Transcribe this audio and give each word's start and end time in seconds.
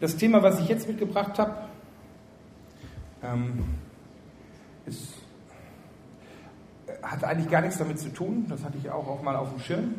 Das 0.00 0.16
Thema, 0.16 0.42
was 0.42 0.58
ich 0.60 0.68
jetzt 0.68 0.88
mitgebracht 0.88 1.38
habe, 1.38 1.54
ähm, 3.22 3.64
ist, 4.86 5.12
hat 7.02 7.22
eigentlich 7.22 7.50
gar 7.50 7.60
nichts 7.60 7.76
damit 7.76 7.98
zu 7.98 8.08
tun. 8.08 8.46
Das 8.48 8.64
hatte 8.64 8.78
ich 8.78 8.90
auch, 8.90 9.06
auch 9.06 9.22
mal 9.22 9.36
auf 9.36 9.50
dem 9.50 9.60
Schirm. 9.60 9.94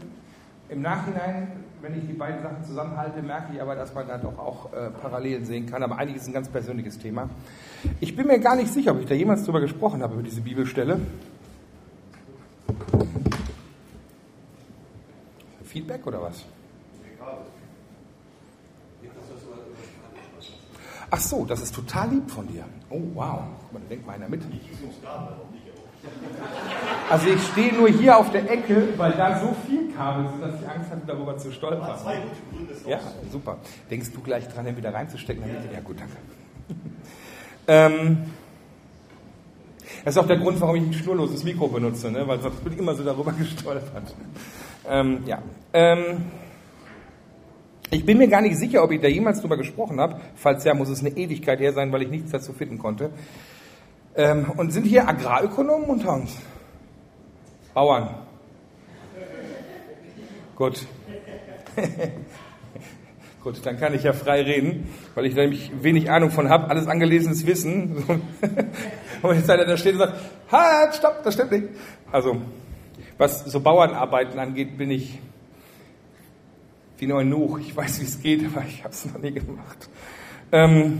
Im 0.69 0.81
Nachhinein, 0.81 1.51
wenn 1.81 1.95
ich 1.97 2.07
die 2.07 2.13
beiden 2.13 2.41
Sachen 2.41 2.63
zusammenhalte, 2.63 3.21
merke 3.21 3.53
ich 3.53 3.61
aber, 3.61 3.75
dass 3.75 3.93
man 3.93 4.07
da 4.07 4.17
doch 4.17 4.39
auch 4.39 4.73
äh, 4.73 4.89
Parallelen 4.89 5.45
sehen 5.45 5.67
kann. 5.67 5.83
Aber 5.83 5.97
eigentlich 5.99 6.15
ist 6.15 6.23
es 6.23 6.27
ein 6.29 6.33
ganz 6.33 6.49
persönliches 6.49 6.97
Thema. 6.97 7.29
Ich 7.99 8.15
bin 8.15 8.25
mir 8.25 8.39
gar 8.39 8.55
nicht 8.55 8.73
sicher, 8.73 8.93
ob 8.93 9.01
ich 9.01 9.05
da 9.05 9.13
jemals 9.13 9.43
drüber 9.43 9.61
gesprochen 9.61 10.01
habe, 10.01 10.15
über 10.15 10.23
diese 10.23 10.41
Bibelstelle. 10.41 10.99
Feedback 15.63 16.07
oder 16.07 16.21
was? 16.23 16.43
Ach 21.13 21.19
so, 21.19 21.43
das 21.43 21.61
ist 21.61 21.75
total 21.75 22.09
lieb 22.09 22.31
von 22.31 22.47
dir. 22.47 22.63
Oh, 22.89 23.01
wow. 23.13 23.41
Guck 23.59 23.73
mal, 23.73 23.79
da 23.81 23.89
denkt 23.89 24.07
mal 24.07 24.13
einer 24.13 24.29
mit. 24.29 24.41
Also 27.09 27.27
ich 27.27 27.43
stehe 27.47 27.73
nur 27.73 27.89
hier 27.89 28.17
auf 28.17 28.31
der 28.31 28.49
Ecke, 28.49 28.87
weil 28.95 29.11
da 29.11 29.39
so 29.41 29.53
viel 29.67 29.91
Kabel 29.91 30.29
sind, 30.29 30.41
dass 30.41 30.61
ich 30.61 30.69
Angst 30.69 30.89
hatte, 30.89 31.01
darüber 31.05 31.37
zu 31.37 31.51
stolpern. 31.51 31.99
Ja, 32.87 32.99
super. 33.29 33.57
Denkst 33.89 34.11
du 34.13 34.21
gleich 34.21 34.47
dran, 34.47 34.63
den 34.63 34.77
wieder 34.77 34.93
reinzustecken? 34.93 35.43
Ja, 35.73 35.81
gut, 35.81 35.97
danke. 35.99 36.15
ähm, 37.67 38.17
das 40.05 40.15
ist 40.15 40.17
auch 40.17 40.27
der 40.27 40.37
Grund, 40.37 40.61
warum 40.61 40.77
ich 40.77 40.83
ein 40.83 40.93
schnurloses 40.93 41.43
Mikro 41.43 41.67
benutze, 41.67 42.09
ne? 42.09 42.25
weil 42.25 42.39
sonst 42.39 42.63
bin 42.63 42.73
ich 42.73 42.79
immer 42.79 42.95
so 42.95 43.03
darüber 43.03 43.31
gestolpert. 43.37 44.15
Ähm, 44.89 45.23
ja. 45.25 45.39
Ähm, 45.73 46.23
ich 47.91 48.05
bin 48.05 48.17
mir 48.17 48.29
gar 48.29 48.41
nicht 48.41 48.55
sicher, 48.55 48.83
ob 48.83 48.91
ich 48.91 49.01
da 49.01 49.09
jemals 49.09 49.41
drüber 49.41 49.57
gesprochen 49.57 49.99
habe. 49.99 50.19
Falls 50.35 50.63
ja, 50.63 50.73
muss 50.73 50.87
es 50.89 51.01
eine 51.01 51.09
Ewigkeit 51.09 51.59
her 51.59 51.73
sein, 51.73 51.91
weil 51.91 52.03
ich 52.03 52.09
nichts 52.09 52.31
dazu 52.31 52.53
finden 52.53 52.77
konnte. 52.77 53.11
Ähm, 54.15 54.49
und 54.55 54.71
sind 54.71 54.85
hier 54.85 55.07
Agrarökonomen 55.07 55.89
unter 55.89 56.13
uns? 56.13 56.37
Bauern. 57.73 58.15
Gut. 60.55 60.85
Gut, 63.43 63.65
dann 63.65 63.77
kann 63.79 63.93
ich 63.93 64.03
ja 64.03 64.13
frei 64.13 64.43
reden, 64.43 64.87
weil 65.15 65.25
ich 65.25 65.33
nämlich 65.33 65.71
wenig 65.81 66.11
Ahnung 66.11 66.29
von 66.29 66.47
habe, 66.47 66.69
alles 66.69 66.87
angelesenes 66.87 67.45
Wissen. 67.47 68.03
und 69.21 69.35
jetzt 69.35 69.49
einer 69.49 69.65
da 69.65 69.75
steht 69.75 69.93
und 69.93 69.99
sagt, 69.99 70.13
halt, 70.51 70.95
stopp, 70.95 71.23
das 71.23 71.33
stimmt 71.33 71.51
nicht. 71.51 71.67
Also, 72.11 72.37
was 73.17 73.45
so 73.45 73.59
Bauernarbeiten 73.59 74.39
angeht, 74.39 74.77
bin 74.77 74.91
ich 74.91 75.19
wie 77.01 77.07
nur 77.07 77.19
ein 77.19 77.29
Nuch. 77.29 77.57
Ich 77.57 77.75
weiß, 77.75 77.99
wie 77.99 78.05
es 78.05 78.21
geht, 78.21 78.45
aber 78.45 78.63
ich 78.63 78.83
habe 78.83 78.93
es 78.93 79.05
noch 79.05 79.17
nie 79.17 79.31
gemacht. 79.31 79.89
Ähm, 80.51 80.99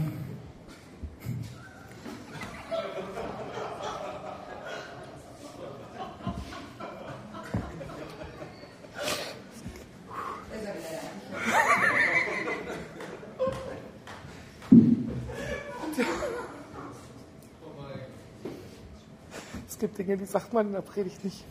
Es 19.68 19.78
gibt 19.78 19.98
Dinge, 19.98 20.16
die 20.16 20.26
sagt 20.26 20.52
man 20.52 20.66
in 20.66 20.72
der 20.72 20.80
Predigt 20.82 21.24
nicht. 21.24 21.44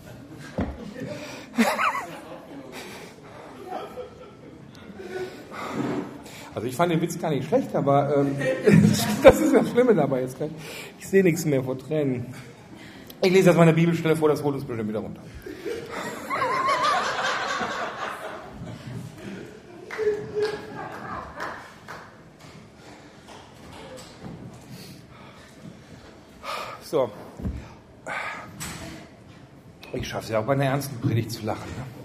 Also 6.54 6.68
ich 6.68 6.76
fand 6.76 6.92
den 6.92 7.02
Witz 7.02 7.18
gar 7.18 7.30
nicht 7.30 7.48
schlecht, 7.48 7.74
aber 7.76 8.16
ähm, 8.18 8.36
das 9.24 9.40
ist 9.40 9.56
das 9.56 9.70
Schlimme 9.70 9.96
dabei 9.96 10.22
jetzt 10.22 10.38
gleich. 10.38 10.52
Ich 11.00 11.08
sehe 11.08 11.24
nichts 11.24 11.46
mehr 11.46 11.64
vor 11.64 11.78
Tränen. 11.78 12.34
Ich 13.22 13.32
lese 13.32 13.50
jetzt 13.50 13.58
meine 13.58 13.74
Bibelstelle 13.74 14.16
vor, 14.16 14.30
das 14.30 14.44
holt 14.44 14.56
uns 14.56 14.66
bestimmt 14.66 14.90
wieder 14.90 15.00
runter. 15.00 15.22
So. 26.84 27.10
Ich 29.94 30.08
schaffe 30.08 30.26
es 30.26 30.30
ja 30.32 30.40
auch 30.40 30.46
bei 30.46 30.54
einer 30.54 30.66
ernsten 30.66 31.00
Predigt 31.00 31.32
zu 31.32 31.46
lachen. 31.46 31.70
Ne? 31.78 32.01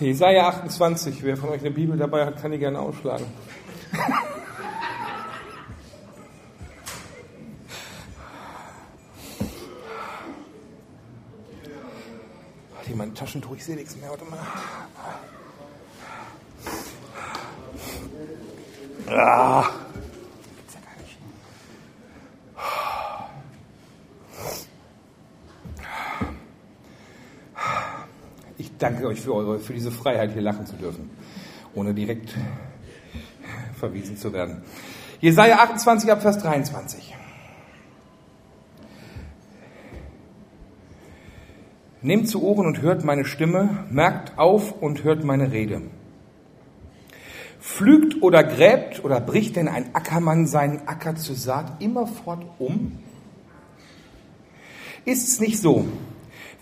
Jesaja 0.00 0.48
28, 0.48 1.22
wer 1.22 1.38
von 1.38 1.48
euch 1.48 1.60
eine 1.60 1.70
Bibel 1.70 1.96
dabei 1.96 2.26
hat, 2.26 2.40
kann 2.40 2.50
die 2.50 2.58
gerne 2.58 2.78
aufschlagen. 2.78 3.26
Warte, 12.74 12.90
mein 12.94 13.14
Taschentuch, 13.14 13.56
ich 13.56 13.64
sehe 13.64 13.76
nichts 13.76 13.96
mehr. 13.96 14.10
Warte 14.10 14.24
mal. 14.26 14.38
Ah. 19.08 19.85
Danke 28.86 29.08
euch 29.08 29.20
für, 29.20 29.34
eure, 29.34 29.58
für 29.58 29.72
diese 29.72 29.90
Freiheit, 29.90 30.32
hier 30.32 30.42
lachen 30.42 30.64
zu 30.64 30.76
dürfen, 30.76 31.10
ohne 31.74 31.92
direkt 31.92 32.32
verwiesen 33.80 34.16
zu 34.16 34.32
werden. 34.32 34.62
Jesaja 35.20 35.56
28 35.56 36.12
ab 36.12 36.22
Vers 36.22 36.38
23. 36.38 37.16
Nehmt 42.02 42.28
zu 42.28 42.44
Ohren 42.44 42.66
und 42.66 42.80
hört 42.80 43.02
meine 43.04 43.24
Stimme, 43.24 43.86
merkt 43.90 44.38
auf 44.38 44.80
und 44.80 45.02
hört 45.02 45.24
meine 45.24 45.50
Rede. 45.50 45.82
Pflügt 47.58 48.22
oder 48.22 48.44
gräbt 48.44 49.02
oder 49.02 49.18
bricht 49.18 49.56
denn 49.56 49.66
ein 49.66 49.96
Ackermann 49.96 50.46
seinen 50.46 50.86
Acker 50.86 51.16
zur 51.16 51.34
Saat 51.34 51.82
immerfort 51.82 52.44
um? 52.60 53.00
Ist 55.04 55.26
es 55.26 55.40
nicht 55.40 55.58
so, 55.58 55.86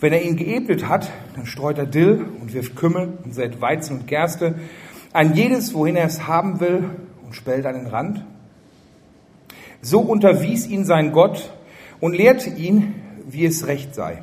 wenn 0.05 0.13
er 0.13 0.21
ihn 0.21 0.37
geebnet 0.37 0.87
hat, 0.87 1.11
dann 1.35 1.47
streut 1.47 1.79
er 1.79 1.87
Dill 1.87 2.27
und 2.39 2.53
wirft 2.53 2.77
Kümmel 2.77 3.17
und 3.25 3.35
sät 3.35 3.63
Weizen 3.63 4.01
und 4.01 4.07
Gerste 4.07 4.57
an 5.15 5.35
jedes, 5.35 5.73
wohin 5.73 5.97
er 5.97 6.05
es 6.05 6.27
haben 6.27 6.61
will, 6.61 6.91
und 7.25 7.35
spellt 7.35 7.65
an 7.65 7.75
den 7.75 7.87
Rand. 7.87 8.23
So 9.81 10.01
unterwies 10.01 10.67
ihn 10.67 10.85
sein 10.85 11.13
Gott 11.13 11.51
und 12.01 12.15
lehrte 12.15 12.51
ihn, 12.51 12.97
wie 13.27 13.47
es 13.47 13.67
recht 13.67 13.95
sei. 13.95 14.23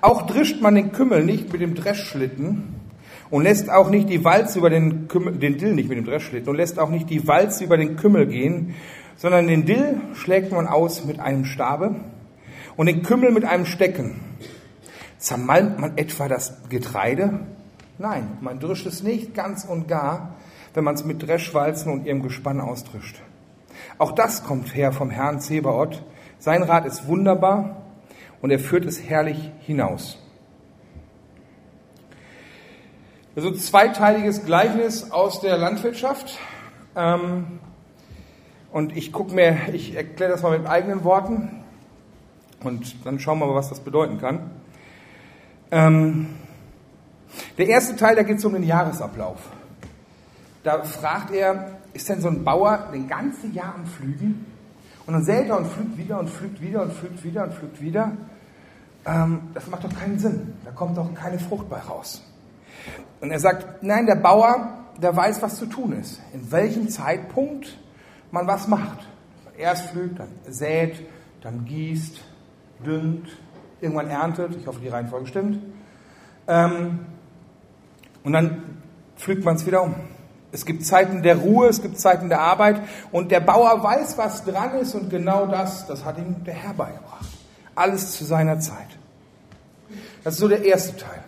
Auch 0.00 0.22
drischt 0.26 0.60
man 0.60 0.74
den 0.74 0.90
Kümmel 0.90 1.24
nicht 1.24 1.52
mit 1.52 1.60
dem 1.60 1.76
Dreschschlitten 1.76 2.74
und 3.30 3.44
lässt 3.44 3.70
auch 3.70 3.90
nicht 3.90 4.10
die 4.10 4.24
Walze 4.24 4.58
über 4.58 4.70
den, 4.70 5.06
Kümmel, 5.06 5.34
den 5.34 5.56
Dill 5.56 5.74
nicht 5.76 5.88
mit 5.88 5.98
dem 5.98 6.04
Dreschschlitten 6.04 6.48
und 6.48 6.56
lässt 6.56 6.80
auch 6.80 6.90
nicht 6.90 7.10
die 7.10 7.28
Walze 7.28 7.62
über 7.62 7.76
den 7.76 7.94
Kümmel 7.94 8.26
gehen, 8.26 8.74
sondern 9.14 9.46
den 9.46 9.66
Dill 9.66 10.00
schlägt 10.14 10.50
man 10.50 10.66
aus 10.66 11.04
mit 11.04 11.20
einem 11.20 11.44
Stabe 11.44 11.94
und 12.78 12.86
den 12.86 13.02
Kümmel 13.02 13.32
mit 13.32 13.44
einem 13.44 13.66
Stecken. 13.66 14.20
Zermalmt 15.18 15.80
man 15.80 15.98
etwa 15.98 16.28
das 16.28 16.68
Getreide? 16.68 17.40
Nein, 17.98 18.38
man 18.40 18.60
drischt 18.60 18.86
es 18.86 19.02
nicht 19.02 19.34
ganz 19.34 19.64
und 19.64 19.88
gar, 19.88 20.36
wenn 20.74 20.84
man 20.84 20.94
es 20.94 21.04
mit 21.04 21.26
Dreschwalzen 21.26 21.92
und 21.92 22.06
ihrem 22.06 22.22
Gespann 22.22 22.60
austrischt. 22.60 23.20
Auch 23.98 24.12
das 24.12 24.44
kommt 24.44 24.76
her 24.76 24.92
vom 24.92 25.10
Herrn 25.10 25.40
Zebaoth. 25.40 26.04
Sein 26.38 26.62
Rat 26.62 26.86
ist 26.86 27.08
wunderbar 27.08 27.82
und 28.40 28.52
er 28.52 28.60
führt 28.60 28.86
es 28.86 29.02
herrlich 29.02 29.50
hinaus. 29.58 30.16
Also 33.34 33.50
zweiteiliges 33.50 34.44
Gleichnis 34.44 35.10
aus 35.10 35.40
der 35.40 35.58
Landwirtschaft. 35.58 36.38
Ähm, 36.94 37.58
und 38.70 38.96
ich 38.96 39.12
gucke 39.12 39.34
mir, 39.34 39.56
ich 39.72 39.96
erkläre 39.96 40.30
das 40.30 40.42
mal 40.42 40.56
mit 40.56 40.68
eigenen 40.68 41.02
Worten. 41.02 41.57
Und 42.64 43.04
dann 43.04 43.20
schauen 43.20 43.38
wir 43.38 43.46
mal, 43.46 43.54
was 43.54 43.68
das 43.68 43.80
bedeuten 43.80 44.20
kann. 44.20 44.50
Ähm, 45.70 46.26
der 47.56 47.68
erste 47.68 47.96
Teil, 47.96 48.16
da 48.16 48.22
geht 48.22 48.38
es 48.38 48.44
um 48.44 48.54
den 48.54 48.62
Jahresablauf. 48.62 49.38
Da 50.64 50.82
fragt 50.82 51.32
er, 51.32 51.78
ist 51.92 52.08
denn 52.08 52.20
so 52.20 52.28
ein 52.28 52.44
Bauer 52.44 52.88
den 52.92 53.08
ganzen 53.08 53.54
Jahr 53.54 53.74
am 53.74 53.86
Pflügen? 53.86 54.46
Und 55.06 55.14
dann 55.14 55.24
sät 55.24 55.48
er 55.48 55.58
und 55.58 55.66
pflügt 55.66 55.96
wieder 55.96 56.18
und 56.18 56.28
pflügt 56.28 56.60
wieder 56.60 56.82
und 56.82 56.92
pflügt 56.92 57.24
wieder 57.24 57.44
und 57.44 57.54
pflügt 57.54 57.80
wieder. 57.80 58.12
Ähm, 59.06 59.48
das 59.54 59.66
macht 59.68 59.84
doch 59.84 59.94
keinen 59.94 60.18
Sinn. 60.18 60.54
Da 60.64 60.70
kommt 60.70 60.96
doch 60.98 61.14
keine 61.14 61.38
Frucht 61.38 61.70
bei 61.70 61.78
raus. 61.78 62.22
Und 63.20 63.30
er 63.30 63.40
sagt, 63.40 63.82
nein, 63.82 64.06
der 64.06 64.16
Bauer, 64.16 64.84
der 65.00 65.14
weiß, 65.16 65.40
was 65.42 65.56
zu 65.56 65.66
tun 65.66 65.92
ist. 65.92 66.20
In 66.32 66.50
welchem 66.50 66.88
Zeitpunkt 66.88 67.78
man 68.30 68.46
was 68.46 68.68
macht. 68.68 69.08
Erst 69.56 69.90
pflügt, 69.90 70.18
dann 70.18 70.28
sät, 70.46 71.00
dann 71.40 71.64
gießt, 71.64 72.20
düngt, 72.84 73.28
irgendwann 73.80 74.08
erntet. 74.08 74.56
Ich 74.56 74.66
hoffe, 74.66 74.80
die 74.80 74.88
Reihenfolge 74.88 75.26
stimmt. 75.26 75.58
Ähm, 76.46 77.00
und 78.22 78.32
dann 78.32 78.78
pflügt 79.16 79.44
man 79.44 79.56
es 79.56 79.66
wieder 79.66 79.82
um. 79.82 79.94
Es 80.50 80.64
gibt 80.64 80.84
Zeiten 80.84 81.22
der 81.22 81.36
Ruhe, 81.36 81.68
es 81.68 81.82
gibt 81.82 81.98
Zeiten 81.98 82.28
der 82.28 82.40
Arbeit 82.40 82.80
und 83.12 83.30
der 83.30 83.40
Bauer 83.40 83.82
weiß, 83.82 84.16
was 84.16 84.44
dran 84.44 84.76
ist 84.80 84.94
und 84.94 85.10
genau 85.10 85.46
das, 85.46 85.86
das 85.86 86.04
hat 86.04 86.16
ihm 86.16 86.42
der 86.44 86.54
Herr 86.54 86.72
beigebracht. 86.72 87.26
Alles 87.74 88.12
zu 88.12 88.24
seiner 88.24 88.58
Zeit. 88.58 88.88
Das 90.24 90.34
ist 90.34 90.40
so 90.40 90.48
der 90.48 90.64
erste 90.64 90.96
Teil. 90.96 91.22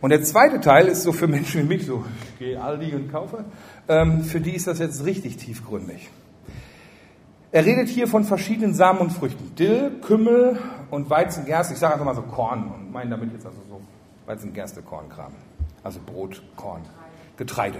Und 0.00 0.10
der 0.10 0.22
zweite 0.22 0.60
Teil 0.60 0.86
ist 0.86 1.02
so 1.02 1.12
für 1.12 1.26
Menschen 1.26 1.62
wie 1.62 1.74
mich, 1.74 1.86
so 1.86 2.04
ich 2.32 2.38
gehe 2.38 2.60
Aldi 2.60 2.94
und 2.94 3.10
kaufe, 3.10 3.44
ähm, 3.88 4.22
für 4.22 4.40
die 4.40 4.54
ist 4.54 4.66
das 4.66 4.78
jetzt 4.78 5.04
richtig 5.04 5.38
tiefgründig. 5.38 6.08
Er 7.56 7.64
redet 7.64 7.88
hier 7.88 8.06
von 8.06 8.22
verschiedenen 8.22 8.74
Samen 8.74 8.98
und 8.98 9.14
Früchten. 9.14 9.54
Dill, 9.54 9.92
Kümmel 10.02 10.58
und 10.90 11.08
Weizengerste. 11.08 11.72
Ich 11.72 11.80
sage 11.80 11.94
einfach 11.94 12.04
mal 12.04 12.14
so 12.14 12.20
Korn 12.20 12.70
und 12.70 12.92
meine 12.92 13.08
damit 13.08 13.32
jetzt 13.32 13.46
also 13.46 13.56
so 13.66 13.80
Weizengerste, 14.26 14.82
Kornkram. 14.82 15.32
Also 15.82 15.98
Brot, 16.04 16.42
Korn, 16.56 16.82
Getreide. 17.38 17.78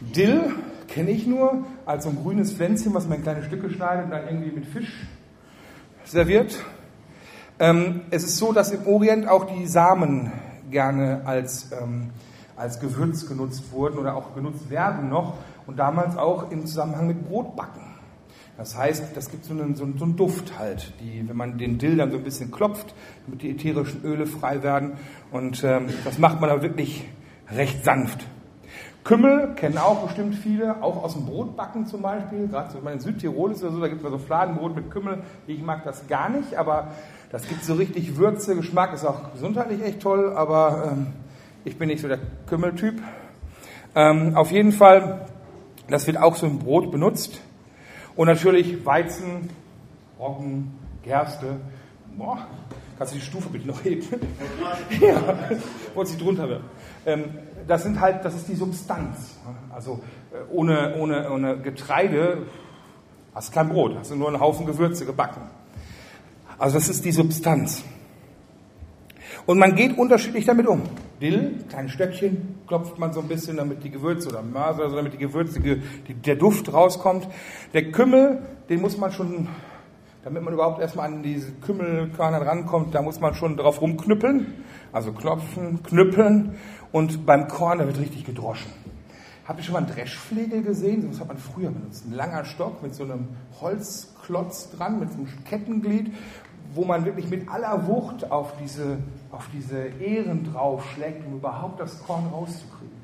Dill 0.00 0.56
kenne 0.88 1.12
ich 1.12 1.24
nur 1.24 1.66
als 1.86 2.02
so 2.02 2.10
ein 2.10 2.16
grünes 2.16 2.52
Pflänzchen, 2.52 2.92
was 2.94 3.06
man 3.06 3.18
in 3.18 3.22
kleine 3.22 3.44
Stücke 3.44 3.70
schneidet 3.70 4.06
und 4.06 4.10
dann 4.10 4.26
irgendwie 4.26 4.50
mit 4.50 4.66
Fisch 4.66 5.06
serviert. 6.04 6.58
Ähm, 7.60 8.00
es 8.10 8.24
ist 8.24 8.38
so, 8.38 8.52
dass 8.52 8.72
im 8.72 8.88
Orient 8.88 9.28
auch 9.28 9.44
die 9.44 9.68
Samen 9.68 10.32
gerne 10.68 11.22
als, 11.26 11.70
ähm, 11.80 12.10
als 12.56 12.80
Gewürz 12.80 13.28
genutzt 13.28 13.70
wurden 13.70 13.98
oder 13.98 14.16
auch 14.16 14.34
genutzt 14.34 14.68
werden 14.68 15.10
noch 15.10 15.34
und 15.68 15.78
damals 15.78 16.16
auch 16.16 16.50
im 16.50 16.66
Zusammenhang 16.66 17.06
mit 17.06 17.28
Brotbacken. 17.28 17.87
Das 18.58 18.76
heißt, 18.76 19.16
das 19.16 19.30
gibt 19.30 19.44
so 19.44 19.52
einen, 19.52 19.76
so, 19.76 19.84
einen, 19.84 19.98
so 19.98 20.04
einen 20.04 20.16
Duft 20.16 20.58
halt, 20.58 20.92
die, 21.00 21.26
wenn 21.28 21.36
man 21.36 21.58
den 21.58 21.78
Dill 21.78 21.96
dann 21.96 22.10
so 22.10 22.16
ein 22.16 22.24
bisschen 22.24 22.50
klopft, 22.50 22.92
damit 23.24 23.42
die 23.42 23.50
ätherischen 23.50 24.04
Öle 24.04 24.26
frei 24.26 24.64
werden. 24.64 24.94
Und 25.30 25.62
ähm, 25.62 25.86
das 26.04 26.18
macht 26.18 26.40
man 26.40 26.50
da 26.50 26.60
wirklich 26.60 27.04
recht 27.54 27.84
sanft. 27.84 28.26
Kümmel 29.04 29.54
kennen 29.54 29.78
auch 29.78 30.04
bestimmt 30.04 30.34
viele, 30.34 30.82
auch 30.82 31.04
aus 31.04 31.14
dem 31.14 31.24
Brotbacken 31.24 31.86
zum 31.86 32.02
Beispiel. 32.02 32.48
Gerade 32.48 32.72
so 32.72 32.86
in 32.86 32.98
Südtirol 32.98 33.52
ist 33.52 33.62
es 33.62 33.72
so, 33.72 33.80
da 33.80 33.86
gibt 33.86 34.04
es 34.04 34.10
so 34.10 34.18
Fladenbrot 34.18 34.74
mit 34.74 34.90
Kümmel. 34.90 35.22
Ich 35.46 35.62
mag 35.62 35.84
das 35.84 36.08
gar 36.08 36.28
nicht, 36.28 36.56
aber 36.56 36.88
das 37.30 37.48
gibt 37.48 37.62
so 37.62 37.74
richtig 37.74 38.16
Würze, 38.16 38.56
Geschmack, 38.56 38.92
ist 38.92 39.04
auch 39.04 39.32
gesundheitlich 39.32 39.84
echt 39.84 40.00
toll, 40.00 40.32
aber 40.34 40.90
ähm, 40.90 41.06
ich 41.64 41.78
bin 41.78 41.88
nicht 41.88 42.02
so 42.02 42.08
der 42.08 42.18
Kümmeltyp. 42.48 43.00
Ähm, 43.94 44.36
auf 44.36 44.50
jeden 44.50 44.72
Fall, 44.72 45.26
das 45.88 46.08
wird 46.08 46.18
auch 46.18 46.34
so 46.34 46.46
im 46.46 46.58
Brot 46.58 46.90
benutzt. 46.90 47.40
Und 48.18 48.26
natürlich 48.26 48.84
Weizen, 48.84 49.48
Roggen, 50.18 50.76
Gerste. 51.04 51.60
Boah, 52.16 52.48
kannst 52.98 53.14
du 53.14 53.18
die 53.18 53.24
Stufe 53.24 53.48
bitte 53.48 53.68
noch 53.68 53.84
heben? 53.84 54.04
ja, 55.00 55.22
wollte 55.94 56.10
sie 56.10 56.18
drunter 56.18 56.48
werden. 56.48 56.64
Ähm, 57.06 57.24
das 57.68 57.84
sind 57.84 58.00
halt, 58.00 58.24
das 58.24 58.34
ist 58.34 58.48
die 58.48 58.56
Substanz. 58.56 59.38
Also 59.72 60.00
äh, 60.32 60.52
ohne, 60.52 60.96
ohne, 60.96 61.30
ohne 61.30 61.58
Getreide 61.58 62.46
hast 63.36 63.50
du 63.50 63.54
kein 63.54 63.68
Brot, 63.68 63.94
hast 63.96 64.10
du 64.10 64.16
nur 64.16 64.26
einen 64.26 64.40
Haufen 64.40 64.66
Gewürze 64.66 65.06
gebacken. 65.06 65.42
Also 66.58 66.76
das 66.76 66.88
ist 66.88 67.04
die 67.04 67.12
Substanz. 67.12 67.84
Und 69.48 69.56
man 69.56 69.74
geht 69.74 69.96
unterschiedlich 69.96 70.44
damit 70.44 70.66
um. 70.66 70.82
Dill, 71.22 71.64
kleine 71.70 71.88
Stöckchen, 71.88 72.56
klopft 72.66 72.98
man 72.98 73.14
so 73.14 73.20
ein 73.20 73.28
bisschen, 73.28 73.56
damit 73.56 73.82
die 73.82 73.88
Gewürze 73.88 74.28
oder 74.28 74.42
Mörser, 74.42 74.82
also 74.82 74.96
damit 74.96 75.14
die 75.14 75.18
Gewürze, 75.18 75.58
die, 75.58 76.12
der 76.12 76.36
Duft 76.36 76.70
rauskommt. 76.70 77.26
Der 77.72 77.90
Kümmel, 77.90 78.42
den 78.68 78.82
muss 78.82 78.98
man 78.98 79.10
schon, 79.10 79.48
damit 80.22 80.42
man 80.42 80.52
überhaupt 80.52 80.82
erstmal 80.82 81.06
an 81.06 81.22
diese 81.22 81.50
Kümmelkörner 81.64 82.44
rankommt, 82.44 82.94
da 82.94 83.00
muss 83.00 83.20
man 83.20 83.32
schon 83.32 83.56
drauf 83.56 83.80
rumknüppeln. 83.80 84.52
Also 84.92 85.12
klopfen, 85.12 85.82
knüppeln 85.82 86.56
und 86.92 87.24
beim 87.24 87.48
Korn, 87.48 87.78
da 87.78 87.86
wird 87.86 87.98
richtig 87.98 88.26
gedroschen. 88.26 88.70
Habt 89.46 89.60
ihr 89.60 89.64
schon 89.64 89.72
mal 89.72 89.78
einen 89.78 89.88
Dreschflegel 89.88 90.62
gesehen? 90.62 91.08
Das 91.10 91.20
hat 91.20 91.28
man 91.28 91.38
früher 91.38 91.70
benutzt. 91.70 92.04
Ein 92.04 92.12
langer 92.12 92.44
Stock 92.44 92.82
mit 92.82 92.94
so 92.94 93.04
einem 93.04 93.28
Holzklotz 93.62 94.72
dran, 94.72 95.00
mit 95.00 95.10
so 95.10 95.16
einem 95.16 95.28
Kettenglied 95.46 96.12
wo 96.74 96.84
man 96.84 97.04
wirklich 97.04 97.28
mit 97.30 97.48
aller 97.48 97.86
Wucht 97.86 98.30
auf 98.30 98.54
diese, 98.62 98.98
auf 99.30 99.48
diese 99.52 99.86
Ähren 100.00 100.52
draufschlägt, 100.52 101.26
um 101.26 101.34
überhaupt 101.34 101.80
das 101.80 102.02
Korn 102.04 102.26
rauszukriegen. 102.32 102.98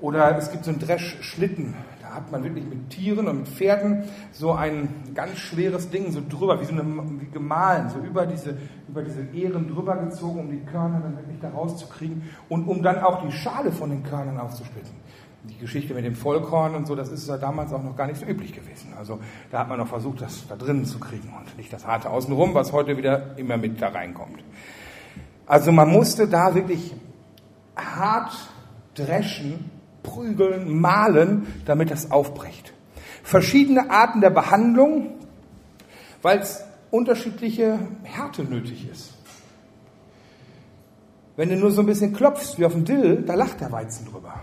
Oder 0.00 0.36
es 0.36 0.50
gibt 0.50 0.64
so 0.64 0.72
einen 0.72 0.80
Dreschschlitten, 0.80 1.74
da 2.02 2.16
hat 2.16 2.32
man 2.32 2.42
wirklich 2.42 2.64
mit 2.64 2.90
Tieren 2.90 3.28
und 3.28 3.38
mit 3.38 3.48
Pferden 3.48 4.02
so 4.32 4.52
ein 4.52 4.88
ganz 5.14 5.38
schweres 5.38 5.90
Ding 5.90 6.10
so 6.10 6.20
drüber, 6.28 6.60
wie 6.60 6.64
so 6.64 6.72
eine, 6.72 6.82
wie 7.20 7.30
gemahlen, 7.30 7.88
so 7.88 8.00
über 8.00 8.26
diese, 8.26 8.56
über 8.88 9.02
diese 9.02 9.22
Ähren 9.32 9.72
drüber 9.72 9.96
gezogen, 9.96 10.40
um 10.40 10.50
die 10.50 10.64
Körner 10.64 11.00
dann 11.00 11.16
wirklich 11.16 11.38
da 11.40 11.50
rauszukriegen 11.50 12.22
und 12.48 12.66
um 12.66 12.82
dann 12.82 12.98
auch 12.98 13.24
die 13.24 13.30
Schale 13.30 13.70
von 13.70 13.90
den 13.90 14.02
Körnern 14.02 14.40
aufzusplitten 14.40 14.90
die 15.44 15.58
Geschichte 15.58 15.92
mit 15.94 16.04
dem 16.04 16.14
Vollkorn 16.14 16.74
und 16.74 16.86
so, 16.86 16.94
das 16.94 17.10
ist 17.10 17.28
ja 17.28 17.36
damals 17.36 17.72
auch 17.72 17.82
noch 17.82 17.96
gar 17.96 18.06
nicht 18.06 18.20
so 18.20 18.26
üblich 18.26 18.52
gewesen. 18.52 18.94
Also 18.96 19.18
da 19.50 19.60
hat 19.60 19.68
man 19.68 19.78
noch 19.78 19.88
versucht, 19.88 20.20
das 20.20 20.46
da 20.46 20.56
drinnen 20.56 20.84
zu 20.84 21.00
kriegen 21.00 21.32
und 21.36 21.56
nicht 21.56 21.72
das 21.72 21.86
harte 21.86 22.10
Außenrum, 22.10 22.54
was 22.54 22.72
heute 22.72 22.96
wieder 22.96 23.36
immer 23.38 23.56
mit 23.56 23.82
da 23.82 23.88
reinkommt. 23.88 24.42
Also 25.46 25.72
man 25.72 25.90
musste 25.90 26.28
da 26.28 26.54
wirklich 26.54 26.94
hart 27.76 28.32
dreschen, 28.94 29.70
prügeln, 30.02 30.80
malen, 30.80 31.46
damit 31.64 31.90
das 31.90 32.10
aufbricht. 32.10 32.72
Verschiedene 33.24 33.90
Arten 33.90 34.20
der 34.20 34.30
Behandlung, 34.30 35.14
weil 36.22 36.38
es 36.38 36.64
unterschiedliche 36.90 37.78
Härte 38.04 38.44
nötig 38.44 38.88
ist. 38.88 39.14
Wenn 41.36 41.48
du 41.48 41.56
nur 41.56 41.70
so 41.70 41.80
ein 41.80 41.86
bisschen 41.86 42.12
klopfst 42.12 42.58
wie 42.58 42.64
auf 42.64 42.72
dem 42.72 42.84
Dill, 42.84 43.22
da 43.26 43.34
lacht 43.34 43.60
der 43.60 43.72
Weizen 43.72 44.06
drüber. 44.06 44.34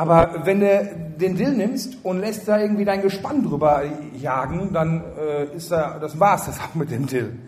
Aber 0.00 0.46
wenn 0.46 0.60
du 0.60 1.14
den 1.20 1.36
Dill 1.36 1.52
nimmst 1.52 1.98
und 2.06 2.20
lässt 2.20 2.48
da 2.48 2.58
irgendwie 2.58 2.86
dein 2.86 3.02
Gespann 3.02 3.42
drüber 3.42 3.82
jagen, 4.18 4.72
dann 4.72 5.04
äh, 5.18 5.54
ist 5.54 5.70
da, 5.70 5.98
das 5.98 6.18
war's 6.18 6.46
das 6.46 6.58
auch 6.58 6.74
mit 6.74 6.90
dem 6.90 7.04
Dill. 7.04 7.38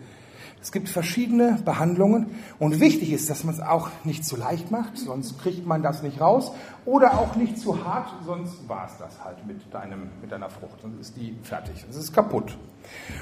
Es 0.61 0.71
gibt 0.71 0.87
verschiedene 0.87 1.57
Behandlungen 1.65 2.27
und 2.59 2.79
wichtig 2.79 3.11
ist, 3.11 3.27
dass 3.31 3.43
man 3.43 3.55
es 3.55 3.59
auch 3.59 3.89
nicht 4.03 4.23
zu 4.23 4.37
leicht 4.37 4.69
macht, 4.69 4.99
sonst 4.99 5.41
kriegt 5.41 5.65
man 5.65 5.81
das 5.81 6.03
nicht 6.03 6.21
raus, 6.21 6.51
oder 6.85 7.17
auch 7.17 7.35
nicht 7.35 7.57
zu 7.57 7.83
hart, 7.83 8.13
sonst 8.23 8.69
war 8.69 8.85
es 8.85 8.99
das 8.99 9.25
halt 9.25 9.47
mit, 9.47 9.73
deinem, 9.73 10.09
mit 10.21 10.31
deiner 10.31 10.51
Frucht, 10.51 10.83
dann 10.83 10.99
ist 10.99 11.17
die 11.17 11.35
fertig, 11.41 11.83
es 11.89 11.95
ist 11.95 12.13
kaputt. 12.13 12.55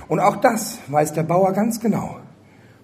Und 0.09 0.19
auch 0.19 0.35
das 0.35 0.77
weiß 0.87 1.13
der 1.13 1.23
Bauer 1.23 1.53
ganz 1.53 1.79
genau, 1.79 2.17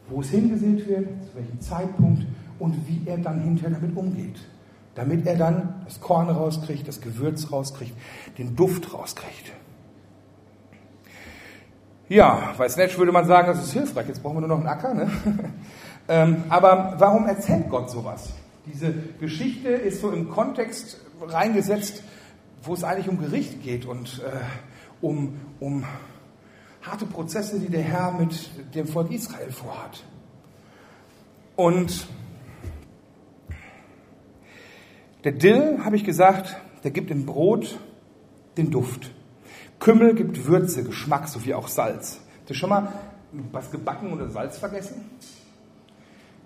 wo 0.07 0.21
es 0.21 0.29
hingesät 0.29 0.87
wird, 0.87 1.09
zu 1.29 1.35
welchem 1.35 1.59
Zeitpunkt 1.59 2.25
und 2.57 2.87
wie 2.87 3.01
er 3.05 3.17
dann 3.17 3.41
hinterher 3.41 3.77
damit 3.77 3.97
umgeht 3.97 4.39
damit 4.97 5.27
er 5.27 5.35
dann 5.35 5.75
das 5.85 6.01
Korn 6.01 6.27
rauskriegt, 6.27 6.87
das 6.87 7.01
Gewürz 7.01 7.51
rauskriegt, 7.51 7.95
den 8.39 8.55
Duft 8.55 8.93
rauskriegt. 8.93 9.51
Ja, 12.09 12.55
bei 12.57 12.67
Snatch 12.67 12.97
würde 12.97 13.11
man 13.11 13.27
sagen, 13.27 13.47
das 13.47 13.63
ist 13.63 13.73
hilfreich, 13.73 14.07
jetzt 14.07 14.23
brauchen 14.23 14.37
wir 14.37 14.47
nur 14.47 14.57
noch 14.57 14.59
einen 14.59 14.67
Acker. 14.67 14.95
Ne? 14.95 15.11
ähm, 16.07 16.43
aber 16.49 16.95
warum 16.97 17.27
erzählt 17.27 17.69
Gott 17.69 17.91
sowas? 17.91 18.33
Diese 18.65 18.91
Geschichte 19.19 19.69
ist 19.69 20.01
so 20.01 20.09
im 20.09 20.31
Kontext 20.31 20.99
reingesetzt, 21.21 22.01
wo 22.63 22.73
es 22.73 22.83
eigentlich 22.83 23.07
um 23.07 23.19
Gericht 23.19 23.61
geht 23.61 23.85
und 23.85 24.23
äh, 24.25 25.05
um, 25.05 25.39
um 25.59 25.85
harte 26.81 27.05
Prozesse, 27.05 27.59
die 27.59 27.69
der 27.69 27.83
Herr 27.83 28.13
mit 28.13 28.49
dem 28.73 28.87
Volk 28.87 29.11
Israel 29.11 29.51
vorhat. 29.51 30.03
Und 31.55 32.07
der 35.23 35.31
Dill, 35.31 35.79
habe 35.83 35.95
ich 35.95 36.03
gesagt, 36.03 36.57
der 36.83 36.91
gibt 36.91 37.09
im 37.11 37.25
Brot 37.25 37.79
den 38.57 38.71
Duft. 38.71 39.11
Kümmel 39.79 40.15
gibt 40.15 40.45
Würze, 40.45 40.83
Geschmack 40.83 41.27
sowie 41.27 41.53
auch 41.53 41.67
Salz. 41.67 42.21
Hast 42.39 42.49
du 42.49 42.53
schon 42.53 42.69
mal 42.69 42.87
was 43.51 43.71
gebacken 43.71 44.13
oder 44.13 44.29
Salz 44.29 44.57
vergessen? 44.57 45.09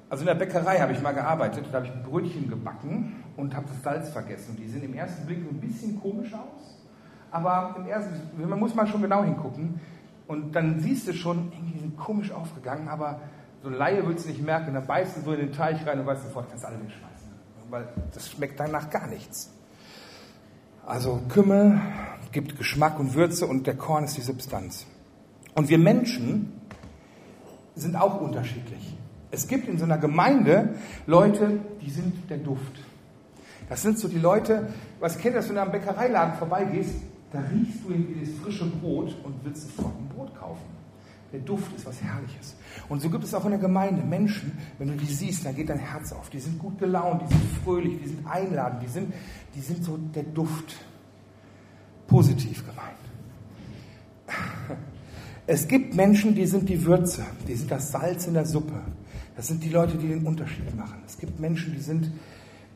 Also 0.10 0.24
in 0.24 0.28
der 0.28 0.36
Bäckerei 0.36 0.80
habe 0.80 0.92
ich 0.92 1.02
mal 1.02 1.14
gearbeitet, 1.14 1.66
da 1.72 1.78
habe 1.78 1.88
ich 1.88 2.04
Brötchen 2.04 2.50
gebacken 2.50 3.24
und 3.38 3.56
habe 3.56 3.66
das 3.68 3.82
Salz 3.82 4.10
vergessen. 4.10 4.58
Die 4.58 4.68
sehen 4.68 4.84
im 4.84 4.94
ersten 4.94 5.26
Blick 5.26 5.40
ein 5.40 5.60
bisschen 5.60 6.02
komisch 6.02 6.34
aus, 6.34 6.78
aber 7.32 7.76
im 7.78 7.88
ersten, 7.88 8.14
man 8.38 8.60
muss 8.60 8.76
mal 8.76 8.88
schon 8.88 9.02
genau 9.02 9.24
hingucken 9.24 9.80
und 10.28 10.54
dann 10.54 10.80
siehst 10.82 11.08
du 11.08 11.14
schon, 11.14 11.52
irgendwie 11.54 11.80
sind 11.80 11.98
komisch 11.98 12.32
aufgegangen, 12.32 12.90
aber 12.90 13.22
so 13.64 13.70
ein 13.70 13.76
Laie 13.76 14.06
willst 14.06 14.26
du 14.26 14.30
nicht 14.30 14.44
merken, 14.44 14.74
dann 14.74 14.86
beißt 14.86 15.18
du 15.18 15.22
so 15.22 15.34
in 15.34 15.40
den 15.40 15.54
Teich 15.54 15.86
rein 15.88 16.00
und 16.00 16.06
weißt 16.06 16.24
sofort, 16.24 16.50
kannst 16.50 16.66
alle 16.66 16.82
wegschmeißen 16.82 17.11
weil 17.72 17.88
das 18.14 18.30
schmeckt 18.30 18.60
danach 18.60 18.90
gar 18.90 19.08
nichts. 19.08 19.50
Also 20.86 21.22
Kümmel 21.30 21.80
gibt 22.32 22.58
Geschmack 22.58 23.00
und 23.00 23.14
Würze 23.14 23.48
und 23.48 23.66
der 23.66 23.76
Korn 23.76 24.04
ist 24.04 24.18
die 24.18 24.22
Substanz. 24.22 24.86
Und 25.56 25.70
wir 25.70 25.78
Menschen 25.78 26.62
sind 27.76 27.96
auch 27.96 28.20
unterschiedlich. 28.20 28.96
Es 29.32 29.48
gibt 29.48 29.68
in 29.68 29.78
so 29.78 29.86
einer 29.86 29.98
Gemeinde 29.98 30.76
Leute, 31.08 31.60
die 31.82 31.90
sind 31.90 32.30
der 32.30 32.38
Duft. 32.38 32.74
Das 33.70 33.82
sind 33.82 33.98
so 33.98 34.10
die 34.10 34.20
Leute, 34.20 34.68
was 35.00 35.18
kennt 35.18 35.38
das, 35.38 35.48
wenn 35.48 35.56
du 35.56 35.62
am 35.62 35.72
Bäckereiladen 35.72 36.36
vorbeigehst, 36.36 36.96
da 37.32 37.40
riechst 37.40 37.86
du 37.86 37.92
irgendwie 37.92 38.26
das 38.26 38.36
frische 38.42 38.66
Brot 38.66 39.16
und 39.24 39.36
willst 39.44 39.62
sofort 39.62 39.94
ein 39.98 40.10
Brot 40.10 40.36
kaufen. 40.38 40.81
Der 41.32 41.40
Duft 41.40 41.74
ist 41.76 41.86
was 41.86 42.02
Herrliches. 42.02 42.56
Und 42.90 43.02
so 43.02 43.10
gibt 43.10 43.24
es 43.24 43.34
auch 43.34 43.46
in 43.46 43.52
der 43.52 43.60
Gemeinde 43.60 44.04
Menschen, 44.04 44.58
wenn 44.78 44.90
du 44.90 44.96
die 44.96 45.06
siehst, 45.06 45.46
dann 45.46 45.56
geht 45.56 45.70
dein 45.70 45.80
Herz 45.80 46.12
auf. 46.12 46.30
Die 46.30 46.40
sind 46.40 46.60
gut 46.60 46.78
gelaunt, 46.78 47.22
die 47.22 47.34
sind 47.34 47.44
fröhlich, 47.64 48.00
die 48.02 48.10
sind 48.10 48.28
einladend, 48.28 48.84
die 48.84 48.88
sind, 48.88 49.14
die 49.56 49.62
sind 49.62 49.84
so 49.84 49.98
der 49.98 50.24
Duft. 50.24 50.76
Positiv 52.08 52.66
gemeint. 52.68 52.98
Es 55.48 55.68
gibt 55.68 55.96
Menschen, 55.96 56.36
die 56.36 56.46
sind 56.46 56.68
die 56.70 56.86
Würze, 56.86 57.26
die 57.48 57.56
sind 57.56 57.72
das 57.72 57.92
Salz 57.92 58.28
in 58.28 58.34
der 58.34 58.46
Suppe. 58.46 58.80
Das 59.36 59.48
sind 59.48 59.64
die 59.64 59.70
Leute, 59.70 59.98
die 59.98 60.08
den 60.08 60.26
Unterschied 60.28 60.76
machen. 60.76 61.02
Es 61.06 61.18
gibt 61.18 61.40
Menschen, 61.40 61.74
die 61.74 61.82
sind, 61.82 62.12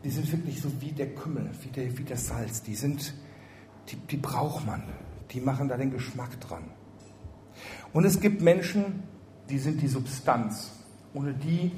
die 0.04 0.10
sind 0.10 0.32
wirklich 0.32 0.62
so 0.62 0.70
wie 0.80 0.92
der 0.92 1.14
Kümmel, 1.14 1.50
wie, 1.62 1.70
der, 1.70 1.98
wie 1.98 2.04
das 2.04 2.28
Salz. 2.28 2.64
Die 2.64 2.76
sind, 2.76 3.14
die, 3.90 3.98
die 3.98 4.18
braucht 4.18 4.66
man. 4.66 4.84
Die 5.32 5.42
machen 5.42 5.68
da 5.68 5.78
den 5.78 5.92
Geschmack 5.92 6.40
dran. 6.42 6.64
Und 7.94 8.06
es 8.06 8.20
gibt 8.20 8.42
Menschen, 8.42 9.04
die 9.50 9.58
sind 9.58 9.82
die 9.82 9.88
Substanz. 9.88 10.72
Ohne 11.14 11.34
die, 11.34 11.72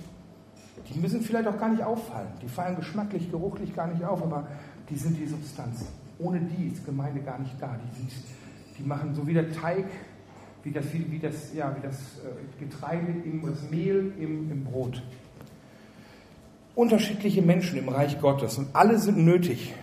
die 0.90 1.00
müssen 1.00 1.22
vielleicht 1.22 1.48
auch 1.48 1.60
gar 1.60 1.70
nicht 1.70 1.84
auffallen. 1.84 2.30
Die 2.42 2.48
fallen 2.48 2.76
geschmacklich, 2.76 3.30
geruchlich 3.30 3.76
gar 3.76 3.88
nicht 3.88 4.04
auf, 4.04 4.22
aber 4.24 4.48
die 4.90 4.98
sind 4.98 5.18
die 5.18 5.28
Substanz. 5.28 5.86
Ohne 6.20 6.40
die 6.40 6.68
ist 6.68 6.86
Gemeinde 6.86 7.22
gar 7.22 7.40
nicht 7.40 7.54
da. 7.60 7.78
Die, 7.78 7.98
sind, 7.98 8.12
die 8.78 8.84
machen 8.84 9.14
so 9.14 9.28
wie 9.28 9.34
der 9.34 9.52
Teig, 9.52 9.86
wie 10.64 10.72
das, 10.72 10.86
wie, 10.94 11.20
das, 11.20 11.54
ja, 11.54 11.76
wie 11.78 11.86
das 11.86 11.96
äh, 11.96 12.64
Getreide, 12.64 13.12
im, 13.24 13.46
das 13.46 13.70
Mehl 13.70 14.14
im, 14.20 14.52
im 14.52 14.64
Brot. 14.64 15.04
Unterschiedliche 16.76 17.42
Menschen 17.42 17.78
im 17.78 17.90
Reich 17.90 18.20
Gottes 18.20 18.58
und 18.58 18.70
alle 18.74 19.00
sind 19.00 19.18
nötig. 19.18 19.74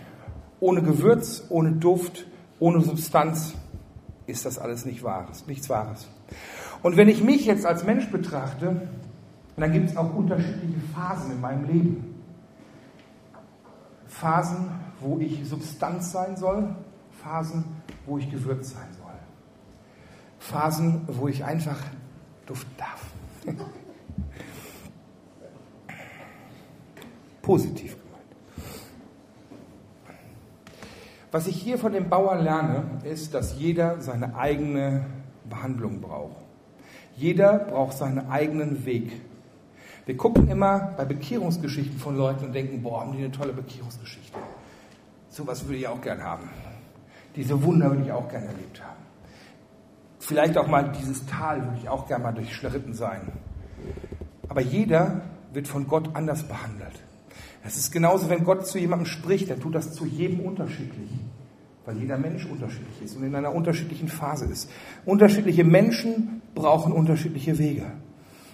Ohne 0.59 0.81
Gewürz, 0.81 1.43
ohne 1.49 1.73
Duft, 1.73 2.25
ohne 2.59 2.81
Substanz 2.81 3.53
ist 4.27 4.45
das 4.45 4.59
alles 4.59 4.85
nicht 4.85 5.03
Wahres, 5.03 5.47
nichts 5.47 5.69
Wahres. 5.69 6.07
Und 6.81 6.97
wenn 6.97 7.09
ich 7.09 7.23
mich 7.23 7.45
jetzt 7.45 7.65
als 7.65 7.83
Mensch 7.83 8.09
betrachte, 8.09 8.89
dann 9.57 9.71
gibt 9.71 9.89
es 9.89 9.97
auch 9.97 10.13
unterschiedliche 10.13 10.79
Phasen 10.93 11.31
in 11.31 11.41
meinem 11.41 11.65
Leben. 11.65 12.15
Phasen, 14.07 14.69
wo 14.99 15.19
ich 15.19 15.47
Substanz 15.47 16.11
sein 16.11 16.37
soll, 16.37 16.75
Phasen, 17.11 17.65
wo 18.05 18.17
ich 18.17 18.29
Gewürz 18.29 18.71
sein 18.71 18.87
soll. 18.97 19.05
Phasen, 20.39 21.01
wo 21.07 21.27
ich 21.27 21.43
einfach 21.43 21.77
duften 22.45 22.75
darf. 22.77 23.01
Positiv 27.41 27.97
gemeint. 27.97 28.25
Was 31.35 31.47
ich 31.47 31.61
hier 31.61 31.77
von 31.77 31.91
dem 31.91 32.07
Bauer 32.07 32.37
lerne, 32.37 32.85
ist, 33.03 33.33
dass 33.33 33.59
jeder 33.59 33.99
seine 33.99 34.37
eigene 34.37 35.05
Behandlung 35.49 35.99
braucht. 35.99 36.37
Jeder 37.17 37.59
braucht 37.59 37.97
seinen 37.97 38.29
eigenen 38.29 38.85
Weg. 38.85 39.11
Wir 40.05 40.15
gucken 40.15 40.47
immer 40.47 40.93
bei 40.95 41.03
Bekehrungsgeschichten 41.03 41.99
von 41.99 42.15
Leuten 42.15 42.45
und 42.45 42.53
denken, 42.53 42.81
boah, 42.81 43.01
haben 43.01 43.11
die 43.11 43.17
eine 43.17 43.33
tolle 43.33 43.51
Bekehrungsgeschichte. 43.51 44.39
Sowas 45.27 45.65
würde 45.65 45.75
ich 45.75 45.89
auch 45.89 45.99
gern 45.99 46.23
haben. 46.23 46.49
Diese 47.35 47.61
Wunder 47.63 47.89
würde 47.89 48.03
ich 48.03 48.13
auch 48.13 48.29
gern 48.29 48.43
erlebt 48.43 48.81
haben. 48.81 49.03
Vielleicht 50.19 50.57
auch 50.57 50.67
mal 50.67 50.93
dieses 50.97 51.25
Tal 51.25 51.61
würde 51.65 51.79
ich 51.83 51.89
auch 51.89 52.07
gern 52.07 52.21
mal 52.21 52.33
durchschritten 52.33 52.93
sein. 52.93 53.33
Aber 54.47 54.61
jeder 54.61 55.19
wird 55.51 55.67
von 55.67 55.85
Gott 55.85 56.11
anders 56.13 56.43
behandelt. 56.43 56.97
Es 57.65 57.77
ist 57.77 57.91
genauso, 57.91 58.29
wenn 58.29 58.43
Gott 58.43 58.67
zu 58.67 58.77
jemandem 58.77 59.07
spricht, 59.07 59.49
dann 59.49 59.59
tut 59.59 59.73
das 59.73 59.93
zu 59.93 60.05
jedem 60.05 60.41
unterschiedlich. 60.41 61.09
Weil 61.85 61.97
jeder 61.97 62.17
Mensch 62.17 62.45
unterschiedlich 62.45 63.01
ist 63.03 63.15
und 63.15 63.23
in 63.23 63.35
einer 63.35 63.53
unterschiedlichen 63.53 64.07
Phase 64.07 64.45
ist. 64.45 64.69
Unterschiedliche 65.05 65.63
Menschen 65.63 66.41
brauchen 66.53 66.93
unterschiedliche 66.93 67.57
Wege. 67.57 67.85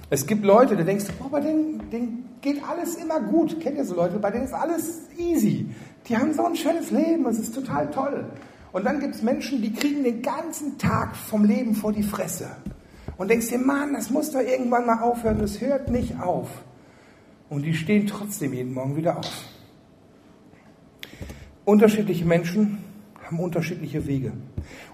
Es 0.10 0.26
gibt 0.26 0.44
Leute, 0.44 0.76
da 0.76 0.84
denkst 0.84 1.06
du, 1.06 1.14
boah, 1.14 1.30
bei 1.30 1.40
denen, 1.42 1.90
denen 1.90 2.30
geht 2.42 2.62
alles 2.64 2.96
immer 2.96 3.20
gut. 3.22 3.60
Kennt 3.62 3.78
ihr 3.78 3.86
so 3.86 3.96
Leute? 3.96 4.18
Bei 4.20 4.32
denen 4.32 4.46
ist 4.46 4.54
alles 4.54 5.10
easy. 5.18 5.70
Die 6.08 6.18
haben 6.18 6.34
so 6.34 6.46
ein 6.46 6.56
schönes 6.56 6.92
Leben, 6.92 7.26
es 7.28 7.40
ist 7.40 7.54
total 7.54 7.90
toll. 7.92 8.26
Und 8.72 8.86
dann 8.86 9.00
gibt 9.00 9.16
es 9.16 9.22
Menschen, 9.22 9.62
die 9.62 9.74
kriegen 9.74 10.04
den 10.04 10.22
ganzen 10.22 10.78
Tag 10.78 11.16
vom 11.16 11.46
Leben 11.46 11.76
vor 11.76 11.92
die 11.94 12.04
Fresse. 12.04 12.48
Und 13.18 13.30
denkst 13.30 13.50
dir, 13.50 13.60
Mann, 13.60 13.94
das 13.94 14.10
muss 14.10 14.32
doch 14.32 14.40
irgendwann 14.40 14.86
mal 14.86 15.02
aufhören, 15.02 15.40
das 15.40 15.60
hört 15.62 15.90
nicht 15.90 16.20
auf. 16.20 16.48
Und 17.52 17.64
die 17.64 17.74
stehen 17.74 18.08
trotzdem 18.08 18.54
jeden 18.54 18.74
Morgen 18.74 18.96
wieder 18.96 19.18
auf. 19.18 19.44
Unterschiedliche 21.66 22.24
Menschen 22.24 22.78
haben 23.22 23.42
unterschiedliche 23.42 24.08
Wege. 24.08 24.32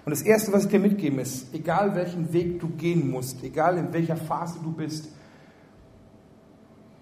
Und 0.04 0.10
das 0.10 0.22
Erste, 0.22 0.52
was 0.52 0.64
ich 0.64 0.70
dir 0.70 0.80
mitgeben 0.80 1.20
ist, 1.20 1.54
egal 1.54 1.94
welchen 1.94 2.32
Weg 2.32 2.58
du 2.58 2.66
gehen 2.70 3.12
musst, 3.12 3.44
egal 3.44 3.78
in 3.78 3.92
welcher 3.92 4.16
Phase 4.16 4.58
du 4.60 4.72
bist, 4.72 5.08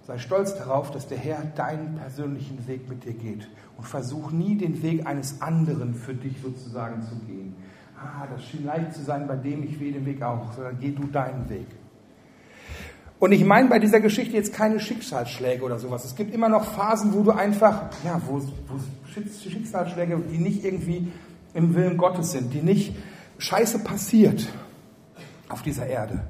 sei 0.06 0.18
stolz 0.18 0.54
darauf, 0.58 0.90
dass 0.90 1.08
der 1.08 1.16
Herr 1.16 1.42
deinen 1.56 1.94
persönlichen 1.94 2.68
Weg 2.68 2.86
mit 2.90 3.06
dir 3.06 3.14
geht. 3.14 3.48
Und 3.78 3.86
versuch 3.86 4.32
nie 4.32 4.58
den 4.58 4.82
Weg 4.82 5.06
eines 5.06 5.40
anderen 5.40 5.94
für 5.94 6.12
dich 6.12 6.36
sozusagen 6.42 7.00
zu 7.00 7.16
gehen. 7.20 7.56
Ah, 7.98 8.26
das 8.30 8.44
schien 8.44 8.66
leicht 8.66 8.92
zu 8.92 9.02
sein, 9.02 9.26
bei 9.26 9.36
dem 9.36 9.62
ich 9.62 9.80
will 9.80 9.92
den 9.92 10.04
Weg 10.04 10.20
auch, 10.20 10.52
sondern 10.52 10.78
geh 10.78 10.90
du 10.90 11.04
deinen 11.04 11.48
Weg. 11.48 11.68
Und 13.18 13.32
ich 13.32 13.44
meine 13.44 13.68
bei 13.68 13.78
dieser 13.78 14.00
Geschichte 14.00 14.36
jetzt 14.36 14.52
keine 14.52 14.78
Schicksalsschläge 14.78 15.64
oder 15.64 15.78
sowas. 15.78 16.04
Es 16.04 16.16
gibt 16.16 16.34
immer 16.34 16.48
noch 16.48 16.64
Phasen, 16.64 17.14
wo 17.14 17.22
du 17.22 17.30
einfach, 17.30 17.84
ja, 18.04 18.20
wo, 18.26 18.40
wo 18.40 19.50
Schicksalsschläge, 19.50 20.20
die 20.30 20.38
nicht 20.38 20.64
irgendwie 20.64 21.08
im 21.54 21.74
Willen 21.74 21.96
Gottes 21.96 22.32
sind, 22.32 22.52
die 22.52 22.60
nicht 22.60 22.94
Scheiße 23.38 23.78
passiert 23.80 24.46
auf 25.48 25.62
dieser 25.62 25.86
Erde. 25.86 26.20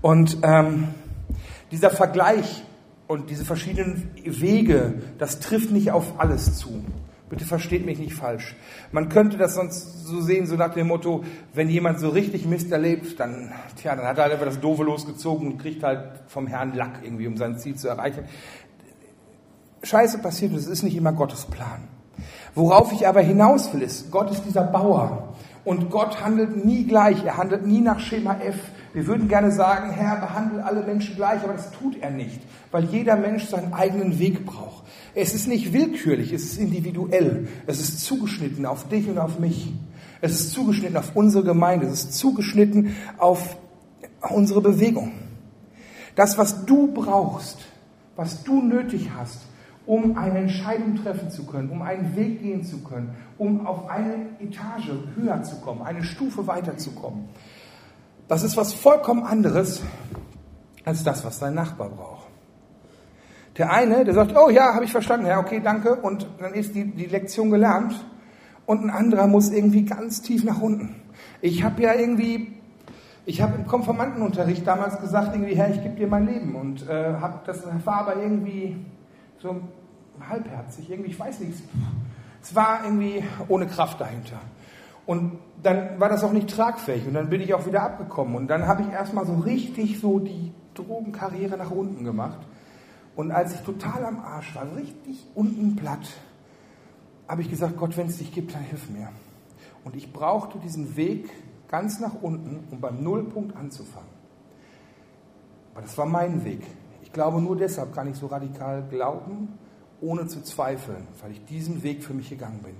Und 0.00 0.38
ähm, 0.42 0.88
dieser 1.72 1.90
Vergleich 1.90 2.62
und 3.08 3.30
diese 3.30 3.44
verschiedenen 3.44 4.10
Wege, 4.24 5.02
das 5.18 5.40
trifft 5.40 5.72
nicht 5.72 5.90
auf 5.90 6.20
alles 6.20 6.56
zu. 6.56 6.84
Bitte 7.28 7.44
versteht 7.44 7.84
mich 7.84 7.98
nicht 7.98 8.14
falsch. 8.14 8.56
Man 8.90 9.08
könnte 9.08 9.36
das 9.36 9.54
sonst 9.54 10.06
so 10.06 10.20
sehen, 10.20 10.46
so 10.46 10.56
nach 10.56 10.72
dem 10.72 10.86
Motto, 10.88 11.24
wenn 11.52 11.68
jemand 11.68 12.00
so 12.00 12.08
richtig 12.08 12.46
Mist 12.46 12.72
erlebt, 12.72 13.20
dann, 13.20 13.52
tja, 13.76 13.94
dann 13.94 14.06
hat 14.06 14.16
er 14.16 14.24
halt 14.24 14.32
einfach 14.32 14.46
das 14.46 14.60
Doofe 14.60 14.82
losgezogen 14.82 15.52
und 15.52 15.58
kriegt 15.58 15.82
halt 15.82 16.22
vom 16.28 16.46
Herrn 16.46 16.74
Lack 16.74 17.00
irgendwie, 17.02 17.26
um 17.26 17.36
sein 17.36 17.58
Ziel 17.58 17.76
zu 17.76 17.88
erreichen. 17.88 18.24
Scheiße 19.82 20.18
passiert 20.18 20.52
und 20.52 20.58
es 20.58 20.66
ist 20.66 20.82
nicht 20.82 20.96
immer 20.96 21.12
Gottes 21.12 21.44
Plan. 21.44 21.88
Worauf 22.54 22.92
ich 22.92 23.06
aber 23.06 23.20
hinaus 23.20 23.72
will, 23.72 23.82
ist, 23.82 24.10
Gott 24.10 24.30
ist 24.30 24.44
dieser 24.44 24.64
Bauer. 24.64 25.34
Und 25.64 25.90
Gott 25.90 26.24
handelt 26.24 26.64
nie 26.64 26.86
gleich. 26.86 27.24
Er 27.24 27.36
handelt 27.36 27.66
nie 27.66 27.80
nach 27.80 28.00
Schema 28.00 28.36
F. 28.40 28.56
Wir 28.94 29.06
würden 29.06 29.28
gerne 29.28 29.52
sagen, 29.52 29.90
Herr, 29.90 30.16
behandle 30.16 30.64
alle 30.64 30.82
Menschen 30.82 31.16
gleich, 31.16 31.42
aber 31.42 31.52
das 31.52 31.70
tut 31.72 32.00
er 32.00 32.10
nicht, 32.10 32.40
weil 32.70 32.84
jeder 32.84 33.16
Mensch 33.16 33.44
seinen 33.44 33.72
eigenen 33.72 34.18
Weg 34.18 34.46
braucht. 34.46 34.84
Es 35.14 35.34
ist 35.34 35.46
nicht 35.46 35.72
willkürlich, 35.72 36.32
es 36.32 36.44
ist 36.44 36.58
individuell. 36.58 37.48
Es 37.66 37.80
ist 37.80 38.00
zugeschnitten 38.00 38.64
auf 38.66 38.88
dich 38.88 39.08
und 39.08 39.18
auf 39.18 39.38
mich. 39.38 39.72
Es 40.20 40.32
ist 40.32 40.52
zugeschnitten 40.52 40.96
auf 40.96 41.14
unsere 41.14 41.44
Gemeinde. 41.44 41.86
Es 41.86 42.04
ist 42.04 42.14
zugeschnitten 42.14 42.96
auf 43.18 43.56
unsere 44.30 44.60
Bewegung. 44.60 45.12
Das, 46.14 46.38
was 46.38 46.64
du 46.64 46.92
brauchst, 46.92 47.58
was 48.16 48.42
du 48.42 48.62
nötig 48.62 49.10
hast, 49.16 49.38
um 49.86 50.18
eine 50.18 50.40
Entscheidung 50.40 50.96
treffen 50.96 51.30
zu 51.30 51.46
können, 51.46 51.70
um 51.70 51.82
einen 51.82 52.14
Weg 52.14 52.42
gehen 52.42 52.64
zu 52.64 52.82
können, 52.82 53.14
um 53.38 53.66
auf 53.66 53.88
eine 53.88 54.26
Etage 54.40 54.90
höher 55.16 55.42
zu 55.42 55.56
kommen, 55.60 55.82
eine 55.82 56.02
Stufe 56.02 56.46
weiterzukommen. 56.46 57.28
Das 58.28 58.42
ist 58.42 58.56
was 58.56 58.74
vollkommen 58.74 59.24
anderes 59.24 59.82
als 60.84 61.02
das, 61.02 61.24
was 61.24 61.38
dein 61.38 61.54
Nachbar 61.54 61.88
braucht. 61.88 62.28
Der 63.56 63.72
eine, 63.72 64.04
der 64.04 64.14
sagt, 64.14 64.36
oh 64.36 64.50
ja, 64.50 64.74
habe 64.74 64.84
ich 64.84 64.92
verstanden, 64.92 65.26
ja, 65.26 65.40
okay, 65.40 65.60
danke, 65.62 65.96
und 65.96 66.28
dann 66.38 66.54
ist 66.54 66.74
die, 66.74 66.84
die 66.84 67.06
Lektion 67.06 67.50
gelernt. 67.50 67.94
Und 68.66 68.84
ein 68.84 68.90
anderer 68.90 69.26
muss 69.26 69.50
irgendwie 69.50 69.84
ganz 69.84 70.22
tief 70.22 70.44
nach 70.44 70.60
unten. 70.60 70.94
Ich 71.40 71.64
habe 71.64 71.82
ja 71.82 71.94
irgendwie, 71.94 72.52
ich 73.24 73.40
habe 73.40 73.56
im 73.56 73.66
Konformantenunterricht 73.66 74.66
damals 74.66 75.00
gesagt, 75.00 75.34
irgendwie, 75.34 75.56
Herr, 75.56 75.70
ich 75.70 75.82
gebe 75.82 75.96
dir 75.96 76.06
mein 76.06 76.26
Leben. 76.26 76.54
Und 76.54 76.88
äh, 76.88 77.14
hab, 77.20 77.46
das 77.46 77.62
war 77.84 78.00
aber 78.00 78.16
irgendwie 78.16 78.76
so 79.38 79.56
halbherzig, 80.28 80.90
irgendwie, 80.90 81.10
ich 81.10 81.18
weiß 81.18 81.40
nicht, 81.40 81.54
es 82.42 82.54
war 82.54 82.80
irgendwie 82.84 83.24
ohne 83.48 83.66
Kraft 83.66 84.00
dahinter. 84.00 84.38
Und 85.08 85.38
dann 85.62 85.98
war 85.98 86.10
das 86.10 86.22
auch 86.22 86.32
nicht 86.32 86.50
tragfähig 86.50 87.06
und 87.06 87.14
dann 87.14 87.30
bin 87.30 87.40
ich 87.40 87.54
auch 87.54 87.64
wieder 87.64 87.82
abgekommen. 87.82 88.34
Und 88.34 88.46
dann 88.46 88.66
habe 88.68 88.82
ich 88.82 88.90
erstmal 88.90 89.24
so 89.24 89.36
richtig 89.36 90.00
so 90.00 90.18
die 90.18 90.52
Drogenkarriere 90.74 91.56
nach 91.56 91.70
unten 91.70 92.04
gemacht. 92.04 92.40
Und 93.16 93.32
als 93.32 93.54
ich 93.54 93.60
total 93.60 94.04
am 94.04 94.20
Arsch 94.20 94.54
war, 94.54 94.66
richtig 94.76 95.26
unten 95.34 95.76
platt, 95.76 96.06
habe 97.26 97.40
ich 97.40 97.48
gesagt, 97.48 97.78
Gott, 97.78 97.96
wenn 97.96 98.08
es 98.08 98.18
dich 98.18 98.34
gibt, 98.34 98.54
dann 98.54 98.60
hilf 98.60 98.90
mir. 98.90 99.08
Und 99.82 99.96
ich 99.96 100.12
brauchte 100.12 100.58
diesen 100.58 100.94
Weg 100.94 101.30
ganz 101.68 102.00
nach 102.00 102.20
unten, 102.20 102.68
um 102.70 102.78
beim 102.78 103.02
Nullpunkt 103.02 103.56
anzufangen. 103.56 104.10
Aber 105.72 105.80
das 105.80 105.96
war 105.96 106.04
mein 106.04 106.44
Weg. 106.44 106.60
Ich 107.00 107.14
glaube, 107.14 107.40
nur 107.40 107.56
deshalb 107.56 107.94
kann 107.94 108.10
ich 108.10 108.16
so 108.16 108.26
radikal 108.26 108.84
glauben, 108.90 109.58
ohne 110.00 110.26
zu 110.26 110.42
zweifeln, 110.42 111.06
weil 111.22 111.32
ich 111.32 111.44
diesen 111.46 111.82
Weg 111.82 112.04
für 112.04 112.14
mich 112.14 112.30
gegangen 112.30 112.60
bin. 112.62 112.74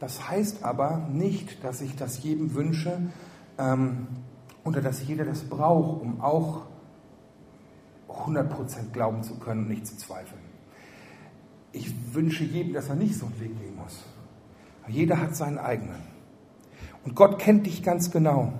Das 0.00 0.28
heißt 0.28 0.64
aber 0.64 1.08
nicht, 1.10 1.62
dass 1.64 1.80
ich 1.80 1.96
das 1.96 2.22
jedem 2.22 2.54
wünsche 2.54 2.98
ähm, 3.58 4.08
Oder 4.64 4.80
dass 4.82 5.06
jeder 5.06 5.24
das 5.24 5.44
braucht, 5.44 6.02
um 6.02 6.20
auch 6.20 6.62
100% 8.08 8.90
glauben 8.92 9.22
zu 9.22 9.38
können 9.38 9.62
und 9.62 9.68
nicht 9.68 9.86
zu 9.86 9.96
zweifeln. 9.96 10.42
Ich 11.72 11.92
wünsche 12.14 12.42
jedem, 12.44 12.72
dass 12.72 12.88
er 12.88 12.96
nicht 12.96 13.16
so 13.16 13.26
einen 13.26 13.40
Weg 13.40 13.56
gehen 13.60 13.76
muss. 13.76 14.02
Jeder 14.88 15.20
hat 15.20 15.36
seinen 15.36 15.58
eigenen. 15.58 16.02
Und 17.04 17.14
Gott 17.14 17.38
kennt 17.38 17.66
dich 17.66 17.82
ganz 17.82 18.10
genau. 18.10 18.52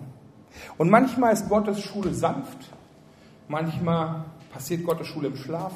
Und 0.79 0.91
manchmal 0.91 1.33
ist 1.33 1.49
Gottes 1.49 1.81
Schule 1.81 2.15
sanft, 2.15 2.59
manchmal 3.49 4.25
passiert 4.53 4.85
Gottes 4.85 5.09
Schule 5.09 5.29
im 5.29 5.37
Schlaf, 5.37 5.73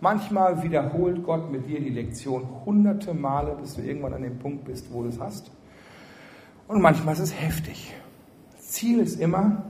manchmal 0.00 0.62
wiederholt 0.62 1.22
Gott 1.22 1.50
mit 1.50 1.66
dir 1.66 1.80
die 1.80 1.90
Lektion 1.90 2.46
hunderte 2.64 3.14
Male, 3.14 3.56
bis 3.60 3.74
du 3.74 3.82
irgendwann 3.82 4.14
an 4.14 4.22
dem 4.22 4.38
Punkt 4.38 4.64
bist, 4.64 4.92
wo 4.92 5.02
du 5.02 5.08
es 5.08 5.20
hast. 5.20 5.50
Und 6.68 6.80
manchmal 6.80 7.14
ist 7.14 7.20
es 7.20 7.40
heftig. 7.40 7.92
Ziel 8.58 9.00
ist 9.00 9.20
immer, 9.20 9.64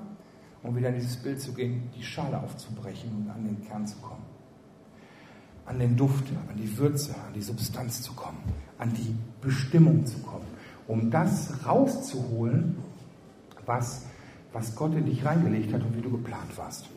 um 0.62 0.76
wieder 0.76 0.90
in 0.90 0.96
dieses 0.96 1.16
Bild 1.16 1.40
zu 1.40 1.52
gehen, 1.54 1.90
die 1.96 2.02
Schale 2.02 2.38
aufzubrechen 2.38 3.10
und 3.16 3.30
an 3.30 3.44
den 3.44 3.66
Kern 3.66 3.86
zu 3.86 3.96
kommen. 3.98 4.22
An 5.64 5.78
den 5.78 5.96
Duft, 5.96 6.24
an 6.50 6.56
die 6.56 6.76
Würze, 6.76 7.14
an 7.26 7.32
die 7.34 7.42
Substanz 7.42 8.02
zu 8.02 8.12
kommen, 8.12 8.38
an 8.78 8.92
die 8.92 9.14
Bestimmung 9.40 10.04
zu 10.04 10.18
kommen, 10.18 10.46
um 10.86 11.10
das 11.10 11.64
rauszuholen, 11.64 12.76
was, 13.66 14.06
was 14.52 14.74
Gott 14.74 14.94
in 14.94 15.06
dich 15.06 15.24
reingelegt 15.24 15.72
hat 15.72 15.82
und 15.82 15.96
wie 15.96 16.02
du 16.02 16.10
geplant 16.10 16.56
warst. 16.56 16.90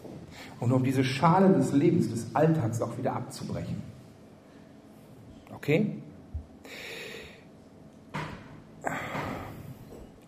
Und 0.59 0.71
um 0.71 0.83
diese 0.83 1.03
Schale 1.03 1.53
des 1.53 1.73
Lebens, 1.73 2.09
des 2.09 2.35
Alltags 2.35 2.81
auch 2.81 2.97
wieder 2.97 3.13
abzubrechen. 3.13 3.81
Okay? 5.55 5.97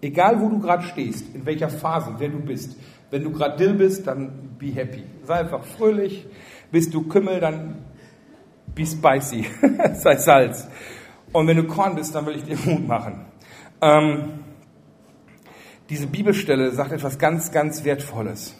Egal 0.01 0.39
wo 0.39 0.49
du 0.49 0.59
gerade 0.59 0.83
stehst, 0.83 1.33
in 1.33 1.45
welcher 1.45 1.69
Phase, 1.69 2.15
wer 2.17 2.29
du 2.29 2.39
bist, 2.39 2.77
wenn 3.11 3.23
du 3.23 3.31
gerade 3.31 3.57
Dill 3.57 3.73
bist, 3.73 4.07
dann 4.07 4.55
be 4.59 4.67
happy. 4.67 5.03
Sei 5.23 5.35
einfach 5.35 5.63
fröhlich. 5.63 6.25
Bist 6.71 6.93
du 6.93 7.07
Kümmel, 7.07 7.39
dann 7.39 7.85
be 8.73 8.85
spicy. 8.85 9.45
Sei 9.93 10.17
Salz. 10.17 10.67
Und 11.31 11.47
wenn 11.47 11.57
du 11.57 11.65
Korn 11.65 11.95
bist, 11.95 12.13
dann 12.15 12.25
will 12.25 12.35
ich 12.35 12.43
dir 12.43 12.57
Mut 12.65 12.87
machen. 12.87 13.25
Ähm, 13.81 14.39
diese 15.89 16.07
Bibelstelle 16.07 16.71
sagt 16.71 16.91
etwas 16.91 17.17
ganz, 17.19 17.51
ganz 17.51 17.83
Wertvolles. 17.83 18.55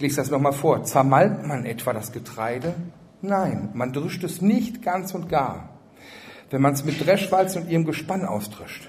Ich 0.00 0.02
lese 0.02 0.16
das 0.16 0.30
nochmal 0.30 0.54
vor. 0.54 0.82
Zermalmt 0.84 1.46
man 1.46 1.66
etwa 1.66 1.92
das 1.92 2.10
Getreide? 2.10 2.72
Nein, 3.20 3.68
man 3.74 3.92
drischt 3.92 4.24
es 4.24 4.40
nicht 4.40 4.80
ganz 4.80 5.12
und 5.12 5.28
gar, 5.28 5.68
wenn 6.48 6.62
man 6.62 6.72
es 6.72 6.86
mit 6.86 7.06
Dreschwalz 7.06 7.54
und 7.54 7.68
ihrem 7.68 7.84
Gespann 7.84 8.24
austrischt. 8.24 8.88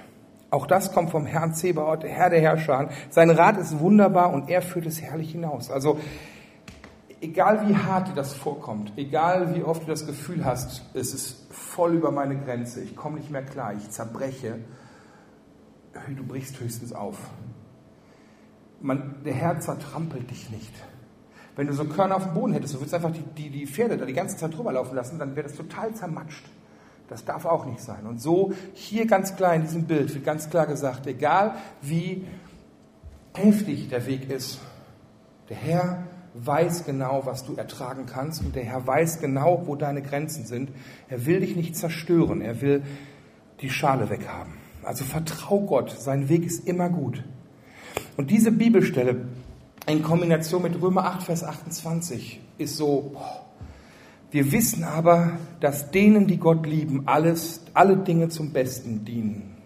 Auch 0.51 0.67
das 0.67 0.93
kommt 0.93 1.09
vom 1.09 1.25
Herrn 1.25 1.53
Zebaoth, 1.53 2.05
Herr 2.05 2.29
der 2.29 2.39
Herrscher. 2.39 2.91
Sein 3.09 3.29
Rat 3.29 3.57
ist 3.57 3.77
wunderbar 3.79 4.31
und 4.31 4.49
er 4.49 4.61
führt 4.61 4.85
es 4.85 5.01
herrlich 5.01 5.33
hinaus. 5.33 5.69
Also, 5.69 5.99
egal 7.19 7.67
wie 7.67 7.75
hart 7.75 8.07
dir 8.07 8.15
das 8.15 8.33
vorkommt, 8.33 8.93
egal 8.95 9.53
wie 9.53 9.63
oft 9.63 9.83
du 9.83 9.87
das 9.87 10.07
Gefühl 10.07 10.45
hast, 10.45 10.81
es 10.93 11.13
ist 11.13 11.53
voll 11.53 11.95
über 11.95 12.11
meine 12.11 12.37
Grenze, 12.37 12.79
ich 12.79 12.95
komme 12.95 13.17
nicht 13.17 13.29
mehr 13.29 13.43
klar, 13.43 13.73
ich 13.73 13.89
zerbreche, 13.89 14.59
du 16.07 16.23
brichst 16.23 16.57
höchstens 16.61 16.93
auf. 16.93 17.17
Man, 18.79 19.21
der 19.25 19.33
Herr 19.33 19.59
zertrampelt 19.59 20.31
dich 20.31 20.49
nicht. 20.49 20.71
Wenn 21.55 21.67
du 21.67 21.73
so 21.73 21.85
Körner 21.85 22.15
auf 22.15 22.23
dem 22.23 22.33
Boden 22.33 22.53
hättest, 22.53 22.73
du 22.73 22.79
würdest 22.79 22.93
einfach 22.93 23.11
die, 23.11 23.23
die, 23.37 23.49
die 23.49 23.67
Pferde 23.67 23.97
da 23.97 24.05
die 24.05 24.13
ganze 24.13 24.37
Zeit 24.37 24.55
drüber 24.55 24.71
laufen 24.71 24.95
lassen, 24.95 25.19
dann 25.19 25.35
wäre 25.35 25.47
das 25.47 25.57
total 25.57 25.93
zermatscht. 25.93 26.45
Das 27.09 27.25
darf 27.25 27.45
auch 27.45 27.65
nicht 27.65 27.81
sein. 27.81 28.05
Und 28.07 28.21
so 28.21 28.53
hier 28.73 29.05
ganz 29.05 29.35
klar 29.35 29.53
in 29.53 29.63
diesem 29.63 29.83
Bild 29.83 30.13
wird 30.13 30.23
ganz 30.23 30.49
klar 30.49 30.65
gesagt, 30.65 31.07
egal 31.07 31.55
wie 31.81 32.25
heftig 33.33 33.89
der 33.89 34.05
Weg 34.05 34.29
ist, 34.29 34.59
der 35.49 35.57
Herr 35.57 36.03
weiß 36.33 36.85
genau, 36.85 37.25
was 37.25 37.43
du 37.43 37.55
ertragen 37.55 38.05
kannst 38.05 38.41
und 38.41 38.55
der 38.55 38.63
Herr 38.63 38.87
weiß 38.87 39.19
genau, 39.19 39.63
wo 39.65 39.75
deine 39.75 40.01
Grenzen 40.01 40.45
sind. 40.45 40.71
Er 41.09 41.25
will 41.25 41.41
dich 41.41 41.57
nicht 41.57 41.75
zerstören, 41.75 42.39
er 42.39 42.61
will 42.61 42.83
die 43.59 43.69
Schale 43.69 44.09
weghaben. 44.09 44.53
Also 44.83 45.03
vertrau 45.03 45.61
Gott, 45.61 45.91
sein 45.91 46.29
Weg 46.29 46.45
ist 46.45 46.65
immer 46.65 46.89
gut. 46.89 47.23
Und 48.17 48.31
diese 48.31 48.51
Bibelstelle 48.51 49.25
in 49.91 50.03
Kombination 50.03 50.61
mit 50.61 50.81
Römer 50.81 51.05
8, 51.05 51.23
Vers 51.23 51.43
28 51.43 52.41
ist 52.57 52.77
so, 52.77 53.11
boah, 53.13 53.45
wir 54.31 54.51
wissen 54.53 54.83
aber, 54.85 55.37
dass 55.59 55.91
denen, 55.91 56.27
die 56.27 56.37
Gott 56.37 56.65
lieben, 56.65 57.03
alles, 57.07 57.65
alle 57.73 57.97
Dinge 57.97 58.29
zum 58.29 58.53
Besten 58.53 59.03
dienen. 59.03 59.57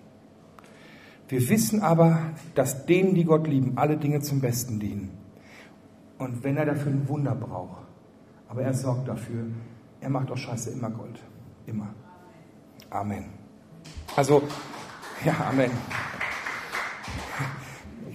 Wir 1.28 1.48
wissen 1.50 1.82
aber, 1.82 2.34
dass 2.56 2.86
denen, 2.86 3.14
die 3.14 3.26
Gott 3.26 3.48
lieben, 3.48 3.74
alle 3.78 3.98
Dinge 3.98 4.22
zum 4.22 4.42
Besten 4.42 4.80
dienen. 4.80 5.12
Und 6.18 6.44
wenn 6.44 6.58
er 6.58 6.66
dafür 6.66 6.92
ein 6.92 7.08
Wunder 7.08 7.36
braucht, 7.36 7.84
aber 8.48 8.64
er 8.64 8.74
sorgt 8.74 9.08
dafür, 9.08 9.46
er 10.02 10.10
macht 10.10 10.32
aus 10.32 10.40
Scheiße 10.40 10.72
immer 10.72 10.90
Gold. 10.90 11.20
Immer. 11.68 11.94
Amen. 12.90 13.26
Also, 14.16 14.42
ja, 15.24 15.34
Amen. 15.50 15.72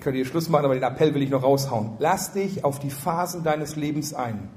Ich 0.01 0.05
könnte 0.05 0.17
hier 0.17 0.25
Schluss 0.25 0.49
machen, 0.49 0.65
aber 0.65 0.73
den 0.73 0.83
Appell 0.83 1.13
will 1.13 1.21
ich 1.21 1.29
noch 1.29 1.43
raushauen. 1.43 1.91
Lass 1.99 2.33
dich 2.33 2.65
auf 2.65 2.79
die 2.79 2.89
Phasen 2.89 3.45
deines 3.45 3.77
Lebens 3.77 4.15
ein. 4.15 4.49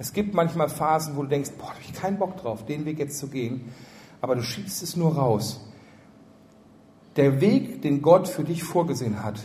Es 0.00 0.12
gibt 0.12 0.34
manchmal 0.34 0.68
Phasen, 0.68 1.14
wo 1.14 1.22
du 1.22 1.28
denkst, 1.28 1.52
boah, 1.56 1.66
da 1.66 1.74
habe 1.74 1.80
ich 1.82 1.92
keinen 1.92 2.18
Bock 2.18 2.36
drauf, 2.36 2.66
den 2.66 2.84
Weg 2.84 2.98
jetzt 2.98 3.16
zu 3.20 3.28
gehen, 3.28 3.72
aber 4.20 4.34
du 4.34 4.42
schiebst 4.42 4.82
es 4.82 4.96
nur 4.96 5.14
raus. 5.14 5.64
Der 7.14 7.40
Weg, 7.40 7.82
den 7.82 8.02
Gott 8.02 8.26
für 8.26 8.42
dich 8.42 8.64
vorgesehen 8.64 9.22
hat, 9.22 9.38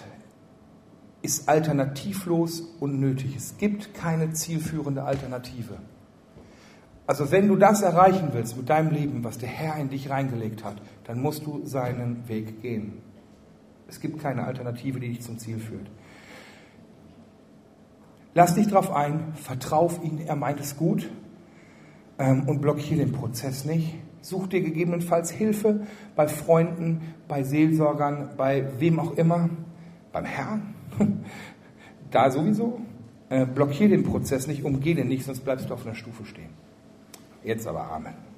ist 1.21 1.47
alternativlos 1.47 2.61
und 2.79 2.99
nötig. 2.99 3.35
Es 3.37 3.59
gibt 3.59 3.93
keine 3.93 4.33
zielführende 4.33 5.03
Alternative. 5.03 5.77
Also 7.05 7.29
wenn 7.29 7.47
du 7.47 7.57
das 7.57 7.83
erreichen 7.83 8.29
willst 8.31 8.57
mit 8.57 8.69
deinem 8.69 8.89
Leben, 8.89 9.23
was 9.23 9.37
der 9.37 9.49
Herr 9.49 9.75
in 9.75 9.89
dich 9.89 10.09
reingelegt 10.09 10.63
hat, 10.63 10.81
dann 11.03 11.21
musst 11.21 11.45
du 11.45 11.63
seinen 11.63 12.27
Weg 12.27 12.63
gehen. 12.63 13.03
Es 13.91 13.99
gibt 13.99 14.21
keine 14.21 14.45
Alternative, 14.45 15.01
die 15.01 15.09
dich 15.09 15.21
zum 15.21 15.37
Ziel 15.37 15.59
führt. 15.59 15.91
Lass 18.33 18.55
dich 18.55 18.67
darauf 18.67 18.91
ein, 18.93 19.33
vertrau 19.35 19.81
auf 19.81 20.01
ihn, 20.01 20.21
er 20.25 20.37
meint 20.37 20.61
es 20.61 20.77
gut 20.77 21.09
ähm, 22.17 22.47
und 22.47 22.61
blockiere 22.61 23.01
den 23.01 23.11
Prozess 23.11 23.65
nicht. 23.65 23.95
Such 24.21 24.47
dir 24.47 24.61
gegebenenfalls 24.61 25.29
Hilfe 25.29 25.85
bei 26.15 26.29
Freunden, 26.29 27.01
bei 27.27 27.43
Seelsorgern, 27.43 28.29
bei 28.37 28.65
wem 28.79 28.97
auch 28.97 29.17
immer, 29.17 29.49
beim 30.13 30.23
Herrn. 30.25 30.73
da 32.11 32.31
sowieso. 32.31 32.79
Äh, 33.29 33.45
blockiere 33.45 33.89
den 33.89 34.03
Prozess 34.03 34.47
nicht, 34.47 34.63
umgeh 34.63 34.93
den 34.93 35.09
nicht, 35.09 35.25
sonst 35.25 35.41
bleibst 35.41 35.69
du 35.69 35.73
auf 35.73 35.85
einer 35.85 35.95
Stufe 35.95 36.23
stehen. 36.23 36.49
Jetzt 37.43 37.67
aber 37.67 37.91
Amen. 37.91 38.30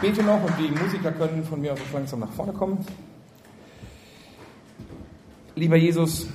Bete 0.00 0.22
noch 0.22 0.42
und 0.42 0.52
die 0.58 0.68
Musiker 0.68 1.12
können 1.12 1.44
von 1.44 1.60
mir 1.60 1.72
aus 1.72 1.78
langsam 1.92 2.20
nach 2.20 2.32
vorne 2.32 2.52
kommen. 2.52 2.84
Lieber 5.54 5.76
Jesus, 5.76 6.28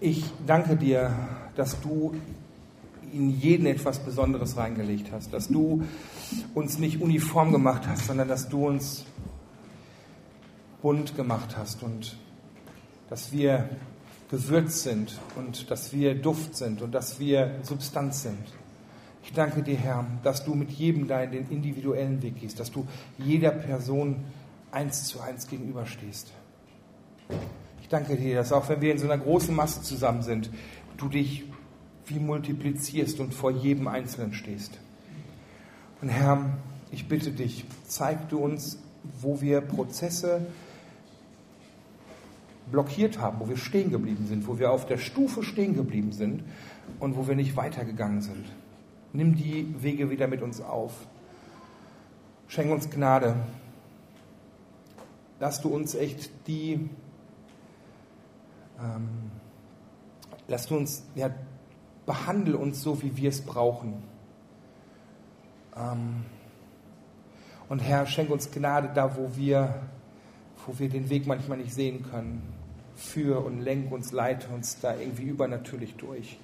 ich 0.00 0.24
danke 0.46 0.76
dir, 0.76 1.12
dass 1.54 1.80
du 1.80 2.14
in 3.12 3.30
jeden 3.30 3.66
etwas 3.66 4.00
Besonderes 4.00 4.56
reingelegt 4.56 5.12
hast, 5.12 5.32
dass 5.32 5.48
du 5.48 5.84
uns 6.54 6.78
nicht 6.78 7.00
uniform 7.00 7.52
gemacht 7.52 7.86
hast, 7.86 8.06
sondern 8.06 8.28
dass 8.28 8.48
du 8.48 8.66
uns 8.66 9.04
bunt 10.82 11.16
gemacht 11.16 11.56
hast 11.56 11.82
und 11.82 12.16
dass 13.08 13.32
wir 13.32 13.68
gewürzt 14.30 14.82
sind 14.82 15.18
und 15.36 15.70
dass 15.70 15.92
wir 15.92 16.16
Duft 16.16 16.56
sind 16.56 16.82
und 16.82 16.92
dass 16.92 17.20
wir 17.20 17.54
Substanz 17.62 18.22
sind. 18.22 18.46
Ich 19.26 19.32
danke 19.32 19.62
dir, 19.62 19.76
Herr, 19.76 20.06
dass 20.22 20.44
du 20.44 20.54
mit 20.54 20.70
jedem 20.70 21.08
deinen 21.08 21.32
den 21.32 21.50
individuellen 21.50 22.22
Weg 22.22 22.40
gehst, 22.40 22.60
dass 22.60 22.70
du 22.70 22.86
jeder 23.18 23.50
Person 23.50 24.24
eins 24.70 25.06
zu 25.06 25.20
eins 25.20 25.48
gegenüberstehst. 25.48 26.32
Ich 27.82 27.88
danke 27.88 28.16
dir, 28.16 28.36
dass 28.36 28.52
auch 28.52 28.68
wenn 28.68 28.80
wir 28.80 28.92
in 28.92 28.98
so 28.98 29.04
einer 29.04 29.18
großen 29.18 29.54
Masse 29.54 29.82
zusammen 29.82 30.22
sind, 30.22 30.48
du 30.96 31.08
dich 31.08 31.44
wie 32.06 32.20
multiplizierst 32.20 33.18
und 33.18 33.34
vor 33.34 33.50
jedem 33.50 33.88
Einzelnen 33.88 34.32
stehst. 34.32 34.78
Und 36.00 36.08
Herr, 36.08 36.56
ich 36.92 37.08
bitte 37.08 37.32
dich, 37.32 37.64
zeig 37.84 38.28
du 38.28 38.38
uns, 38.38 38.78
wo 39.20 39.40
wir 39.40 39.60
Prozesse 39.60 40.46
blockiert 42.70 43.18
haben, 43.18 43.40
wo 43.40 43.48
wir 43.48 43.56
stehen 43.56 43.90
geblieben 43.90 44.26
sind, 44.28 44.46
wo 44.46 44.60
wir 44.60 44.70
auf 44.70 44.86
der 44.86 44.98
Stufe 44.98 45.42
stehen 45.42 45.74
geblieben 45.74 46.12
sind 46.12 46.44
und 47.00 47.16
wo 47.16 47.26
wir 47.26 47.34
nicht 47.34 47.56
weitergegangen 47.56 48.20
sind. 48.20 48.46
Nimm 49.16 49.34
die 49.34 49.74
Wege 49.82 50.10
wieder 50.10 50.26
mit 50.26 50.42
uns 50.42 50.60
auf. 50.60 50.92
Schenk 52.48 52.70
uns 52.70 52.90
Gnade. 52.90 53.34
Lass 55.40 55.62
du 55.62 55.70
uns 55.70 55.94
echt 55.94 56.30
die, 56.46 56.90
ähm, 58.78 59.08
lass 60.48 60.66
du 60.66 60.76
uns, 60.76 61.02
ja, 61.14 61.30
behandle 62.04 62.58
uns 62.58 62.82
so, 62.82 63.02
wie 63.02 63.16
wir 63.16 63.30
es 63.30 63.40
brauchen. 63.40 64.02
Ähm, 65.74 66.26
und 67.70 67.78
Herr, 67.78 68.06
schenk 68.06 68.28
uns 68.28 68.50
Gnade 68.50 68.90
da, 68.94 69.16
wo 69.16 69.34
wir, 69.34 69.80
wo 70.66 70.78
wir 70.78 70.90
den 70.90 71.08
Weg 71.08 71.26
manchmal 71.26 71.56
nicht 71.56 71.72
sehen 71.72 72.02
können. 72.02 72.42
Führ 72.94 73.42
und 73.42 73.62
lenk 73.62 73.90
uns, 73.90 74.12
leite 74.12 74.48
uns 74.48 74.78
da 74.78 74.94
irgendwie 74.94 75.24
übernatürlich 75.24 75.94
durch. 75.94 76.38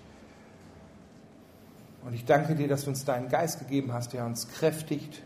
Und 2.04 2.14
ich 2.14 2.24
danke 2.24 2.54
dir, 2.54 2.68
dass 2.68 2.84
du 2.84 2.90
uns 2.90 3.04
deinen 3.04 3.28
Geist 3.28 3.60
gegeben 3.60 3.92
hast, 3.92 4.12
der 4.12 4.24
uns 4.26 4.48
kräftigt, 4.48 5.22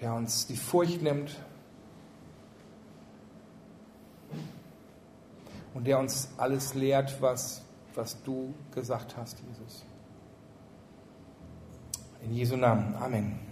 der 0.00 0.14
uns 0.14 0.46
die 0.46 0.56
Furcht 0.56 1.02
nimmt 1.02 1.36
und 5.74 5.86
der 5.86 5.98
uns 5.98 6.30
alles 6.38 6.74
lehrt, 6.74 7.20
was, 7.20 7.62
was 7.94 8.22
du 8.22 8.54
gesagt 8.74 9.16
hast, 9.16 9.38
Jesus. 9.48 9.84
In 12.22 12.34
Jesu 12.34 12.56
Namen. 12.56 12.94
Amen. 12.96 13.47